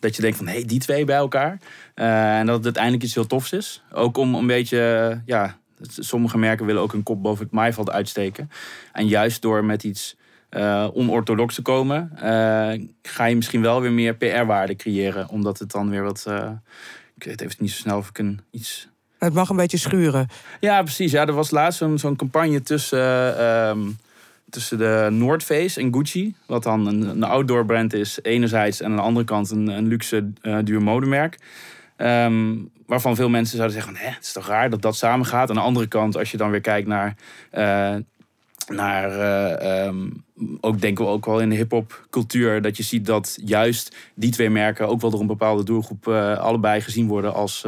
[0.00, 1.58] dat je denkt van hé, hey, die twee bij elkaar.
[1.94, 3.82] en dat het uiteindelijk iets heel tofs is.
[3.92, 8.50] Ook om een beetje, ja, Sommige merken willen ook een kop boven het maaiveld uitsteken.
[8.92, 10.16] En juist door met iets
[10.50, 12.20] uh, onorthodox te komen, uh,
[13.02, 15.28] ga je misschien wel weer meer PR-waarde creëren.
[15.28, 16.24] Omdat het dan weer wat.
[16.28, 16.50] Uh,
[17.16, 18.88] ik weet even niet zo snel of ik een iets.
[19.18, 20.28] Het mag een beetje schuren.
[20.60, 21.12] Ja, precies.
[21.12, 23.38] Ja, er was laatst zo'n campagne tussen.
[23.38, 23.80] Ehm,
[24.50, 26.34] tussen de North Face en Gucci.
[26.46, 28.80] Wat dan een, een outdoor brand is, enerzijds.
[28.80, 31.38] En aan de andere kant een, een luxe uh, duur modemerk.
[31.96, 32.54] Ehm,
[32.88, 35.48] waarvan veel mensen zouden zeggen: van, het is toch raar dat dat samengaat.
[35.48, 37.14] Aan de andere kant, als je dan weer kijkt naar.
[37.52, 37.94] Uh,
[38.68, 40.24] naar uh, um,
[40.60, 42.62] ook denken we ook wel in de hip-hop cultuur.
[42.62, 46.38] Dat je ziet dat juist die twee merken ook wel door een bepaalde doelgroep uh,
[46.38, 47.66] allebei gezien worden als,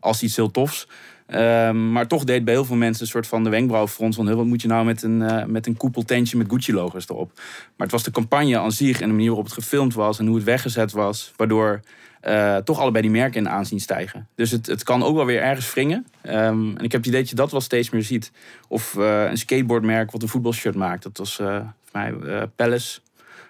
[0.00, 0.88] als iets heel tofs.
[1.28, 4.34] Um, maar toch deed bij heel veel mensen een soort van de wenkbrauwfront van...
[4.34, 7.32] wat moet je nou met een, met een koepeltentje met Gucci-logo's erop?
[7.36, 10.18] Maar het was de campagne aan zich en de manier waarop het gefilmd was...
[10.18, 11.80] en hoe het weggezet was, waardoor
[12.26, 14.28] uh, toch allebei die merken in aanzien stijgen.
[14.34, 16.06] Dus het, het kan ook wel weer ergens wringen.
[16.22, 18.32] Um, en ik heb het idee dat je dat wel steeds meer ziet.
[18.68, 21.02] Of uh, een skateboardmerk wat een voetbalshirt maakt.
[21.02, 22.14] Dat was voor mij
[22.56, 23.00] Palace,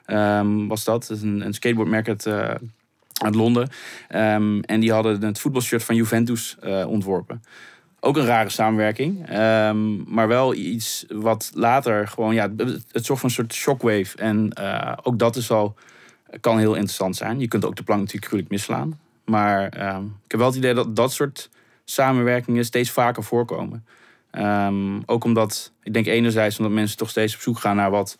[0.06, 1.08] um, was dat.
[1.08, 2.26] een, een skateboardmerk uit
[3.18, 3.68] uit Londen.
[4.14, 7.42] Um, en die hadden het voetbalshirt van Juventus uh, ontworpen.
[8.00, 9.26] Ook een rare samenwerking.
[10.06, 12.34] Maar wel iets wat later gewoon...
[12.34, 14.16] Ja, het zorgt voor een soort shockwave.
[14.16, 15.74] En uh, ook dat is al,
[16.40, 17.40] kan heel interessant zijn.
[17.40, 19.00] Je kunt ook de plank natuurlijk gruwelijk misslaan.
[19.24, 21.50] Maar um, ik heb wel het idee dat dat soort
[21.84, 23.86] samenwerkingen steeds vaker voorkomen.
[25.06, 28.18] ook omdat, ik denk enerzijds omdat mensen toch steeds op zoek gaan naar wat...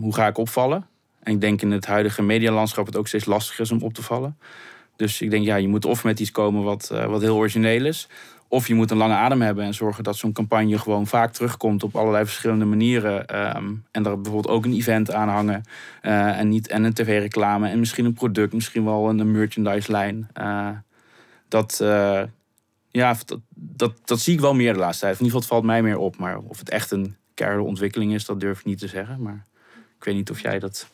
[0.00, 0.86] hoe ga ik opvallen?
[1.22, 4.02] En ik denk in het huidige medialandschap het ook steeds lastiger is om op te
[4.02, 4.36] vallen.
[4.96, 7.84] Dus ik denk, ja, je moet of met iets komen wat, uh, wat heel origineel
[7.84, 8.08] is.
[8.54, 11.82] Of je moet een lange adem hebben en zorgen dat zo'n campagne gewoon vaak terugkomt
[11.82, 13.36] op allerlei verschillende manieren.
[13.56, 15.62] Um, en daar bijvoorbeeld ook een event aan hangen.
[16.02, 20.28] Uh, en, niet, en een tv-reclame en misschien een product, misschien wel een, merchandise-lijn.
[20.40, 20.68] Uh,
[21.48, 21.76] dat,
[22.88, 25.18] ja, dat, dat, dat zie ik wel meer de laatste tijd.
[25.18, 26.16] In ieder geval, het valt mij meer op.
[26.16, 29.22] Maar of het echt een keiharde ontwikkeling is, dat durf ik niet te zeggen.
[29.22, 29.46] Maar
[29.98, 30.88] ik weet niet of jij dat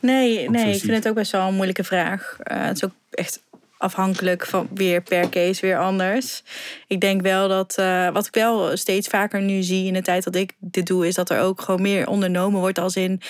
[0.00, 2.36] Nee, nee ik vind het ook best wel een moeilijke vraag.
[2.42, 3.42] Het is ook echt
[3.78, 6.42] afhankelijk van weer per case weer anders.
[6.86, 10.24] Ik denk wel dat uh, wat ik wel steeds vaker nu zie in de tijd
[10.24, 13.20] dat ik dit doe, is dat er ook gewoon meer ondernomen wordt als in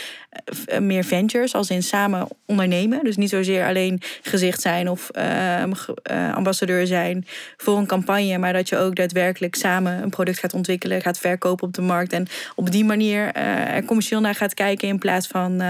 [0.72, 3.04] uh, meer ventures, als in samen ondernemen.
[3.04, 7.26] Dus niet zozeer alleen gezicht zijn of uh, ambassadeur zijn
[7.56, 11.66] voor een campagne, maar dat je ook daadwerkelijk samen een product gaat ontwikkelen, gaat verkopen
[11.66, 15.62] op de markt en op die manier er commercieel naar gaat kijken in plaats van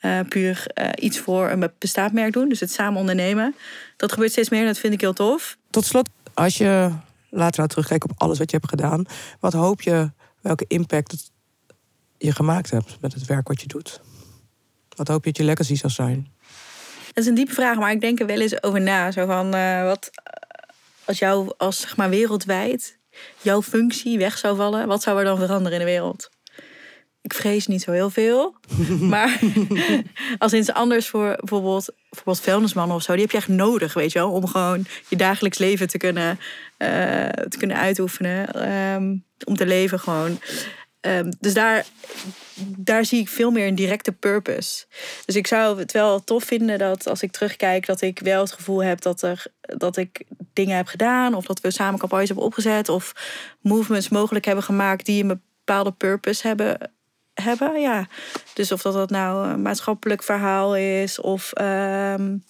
[0.00, 2.48] uh, puur uh, iets voor een bestaand merk doen.
[2.48, 3.54] Dus het samen ondernemen.
[3.96, 5.56] Dat gebeurt steeds meer en dat vind ik heel tof.
[5.70, 6.92] Tot slot, als je
[7.30, 9.04] later nou terugkijkt op alles wat je hebt gedaan,
[9.40, 11.30] wat hoop je, welke impact
[12.18, 14.00] je gemaakt hebt met het werk wat je doet?
[14.96, 16.28] Wat hoop je dat je legacy zal zijn?
[17.06, 19.10] Dat is een diepe vraag, maar ik denk er wel eens over na.
[19.10, 20.10] Zo van, uh, wat
[21.04, 22.98] als jou als zeg maar wereldwijd
[23.42, 26.30] jouw functie weg zou vallen, wat zou er dan veranderen in de wereld?
[27.22, 28.54] Ik vrees niet zo heel veel.
[29.00, 29.40] maar
[30.38, 34.12] als iets anders voor bijvoorbeeld, bijvoorbeeld vuilnismannen of zo, die heb je echt nodig, weet
[34.12, 36.38] je wel, om gewoon je dagelijks leven te kunnen,
[36.78, 36.88] uh,
[37.28, 38.72] te kunnen uitoefenen.
[38.94, 40.40] Um, om te leven gewoon.
[41.00, 41.86] Um, dus daar,
[42.76, 44.84] daar zie ik veel meer een directe purpose.
[45.24, 48.52] Dus ik zou het wel tof vinden dat als ik terugkijk, dat ik wel het
[48.52, 51.34] gevoel heb dat, er, dat ik dingen heb gedaan.
[51.34, 52.88] Of dat we samen campagnes hebben opgezet.
[52.88, 53.12] Of
[53.60, 56.78] movements mogelijk hebben gemaakt die een bepaalde purpose hebben
[57.40, 57.80] hebben.
[57.80, 58.06] Ja.
[58.54, 62.44] Dus of dat, dat nou een maatschappelijk verhaal is of um,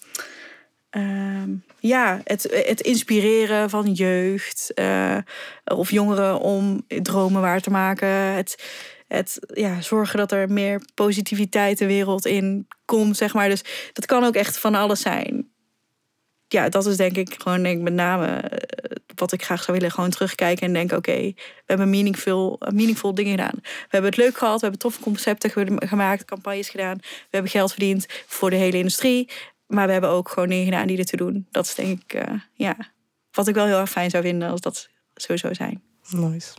[0.91, 5.17] um, ja, het, het inspireren van jeugd uh,
[5.65, 8.07] of jongeren om dromen waar te maken.
[8.07, 8.63] Het,
[9.07, 13.49] het ja, zorgen dat er meer positiviteit de wereld in komt, zeg maar.
[13.49, 13.63] Dus
[13.93, 15.50] dat kan ook echt van alles zijn
[16.51, 19.93] ja, dat is denk ik gewoon denk met name eh, wat ik graag zou willen.
[19.93, 23.55] Gewoon terugkijken en denken, oké, we hebben meaningful, meaningful dingen gedaan.
[23.61, 25.51] We hebben het leuk gehad, we hebben toffe concepten
[25.87, 26.97] gemaakt, campagnes gedaan.
[27.01, 29.29] We hebben geld verdiend voor de hele industrie.
[29.67, 31.47] Maar we hebben ook gewoon dingen gedaan die ertoe doen.
[31.51, 32.77] Dat is denk ik, uh, ja,
[33.31, 35.81] wat ik wel heel erg fijn zou vinden als dat zo zou zijn.
[36.09, 36.53] Nice.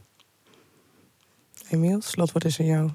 [1.71, 2.91] Emiel, slotwoord is aan jou.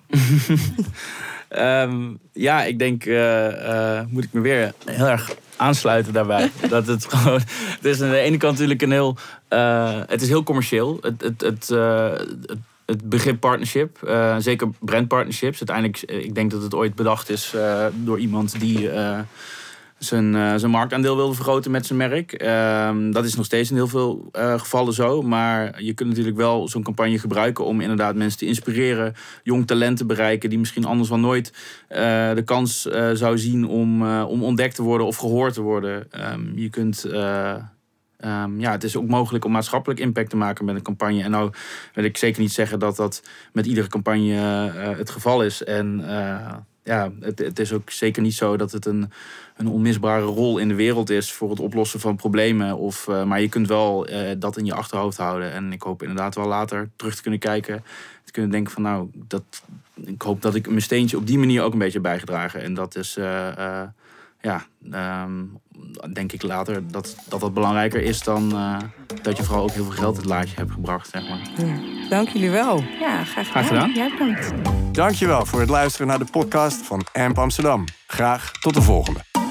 [1.90, 6.52] um, ja, ik denk, uh, uh, moet ik me weer heel erg aansluiten daarbij.
[6.70, 7.40] dat het gewoon.
[7.50, 9.18] Het is aan de ene kant natuurlijk een heel.
[9.50, 10.98] Uh, het is heel commercieel.
[11.02, 15.58] Het, het, het, uh, het, het begrip partnership, uh, zeker brandpartnerships.
[15.58, 17.56] Uiteindelijk, ik denk dat het ooit bedacht is
[17.94, 18.90] door iemand die
[19.98, 22.44] zijn, uh, zijn marktaandeel wilde vergroten met zijn merk.
[22.44, 25.22] Uh, dat is nog steeds in heel veel uh, gevallen zo.
[25.22, 29.98] Maar je kunt natuurlijk wel zo'n campagne gebruiken om inderdaad mensen te inspireren, jong talent
[29.98, 31.54] te bereiken die misschien anders wel nooit
[31.90, 31.98] uh,
[32.34, 32.82] de kans
[33.14, 36.08] zou zien om, om ontdekt te worden of gehoord te worden.
[36.34, 37.06] Um, je kunt.
[38.26, 41.24] Um, ja, het is ook mogelijk om maatschappelijk impact te maken met een campagne.
[41.24, 41.52] En nou
[41.94, 43.24] wil ik zeker niet zeggen dat dat
[43.54, 44.34] met iedere campagne
[44.98, 45.64] het geval is.
[45.64, 46.04] En
[46.84, 49.12] ja, het, het is ook zeker niet zo dat het een,
[49.58, 52.78] een onmisbare rol in de wereld is voor het oplossen van problemen.
[52.78, 55.52] Of, eh, maar je kunt wel eh, dat in je achterhoofd houden.
[55.52, 57.84] En ik hoop inderdaad wel later terug te kunnen kijken.
[58.24, 59.44] Te kunnen denken van nou, dat,
[60.06, 62.64] ik hoop dat ik mijn steentje op die manier ook een beetje heb bijgedragen.
[62.64, 63.88] En dat is, eh, eh,
[64.42, 65.44] ja, ehm,
[66.14, 68.78] denk ik later dat, dat dat belangrijker is dan eh,
[69.22, 71.10] dat je vooral ook heel veel geld het laadje hebt gebracht.
[71.10, 71.40] Zeg maar.
[72.10, 72.84] Dank jullie wel.
[73.00, 73.64] Ja, graag gedaan.
[73.64, 73.92] Graag gedaan.
[73.94, 74.52] Jij bedankt.
[74.96, 77.86] Dankjewel voor het luisteren naar de podcast van AMP Amsterdam.
[78.08, 79.47] Graag tot de volgende.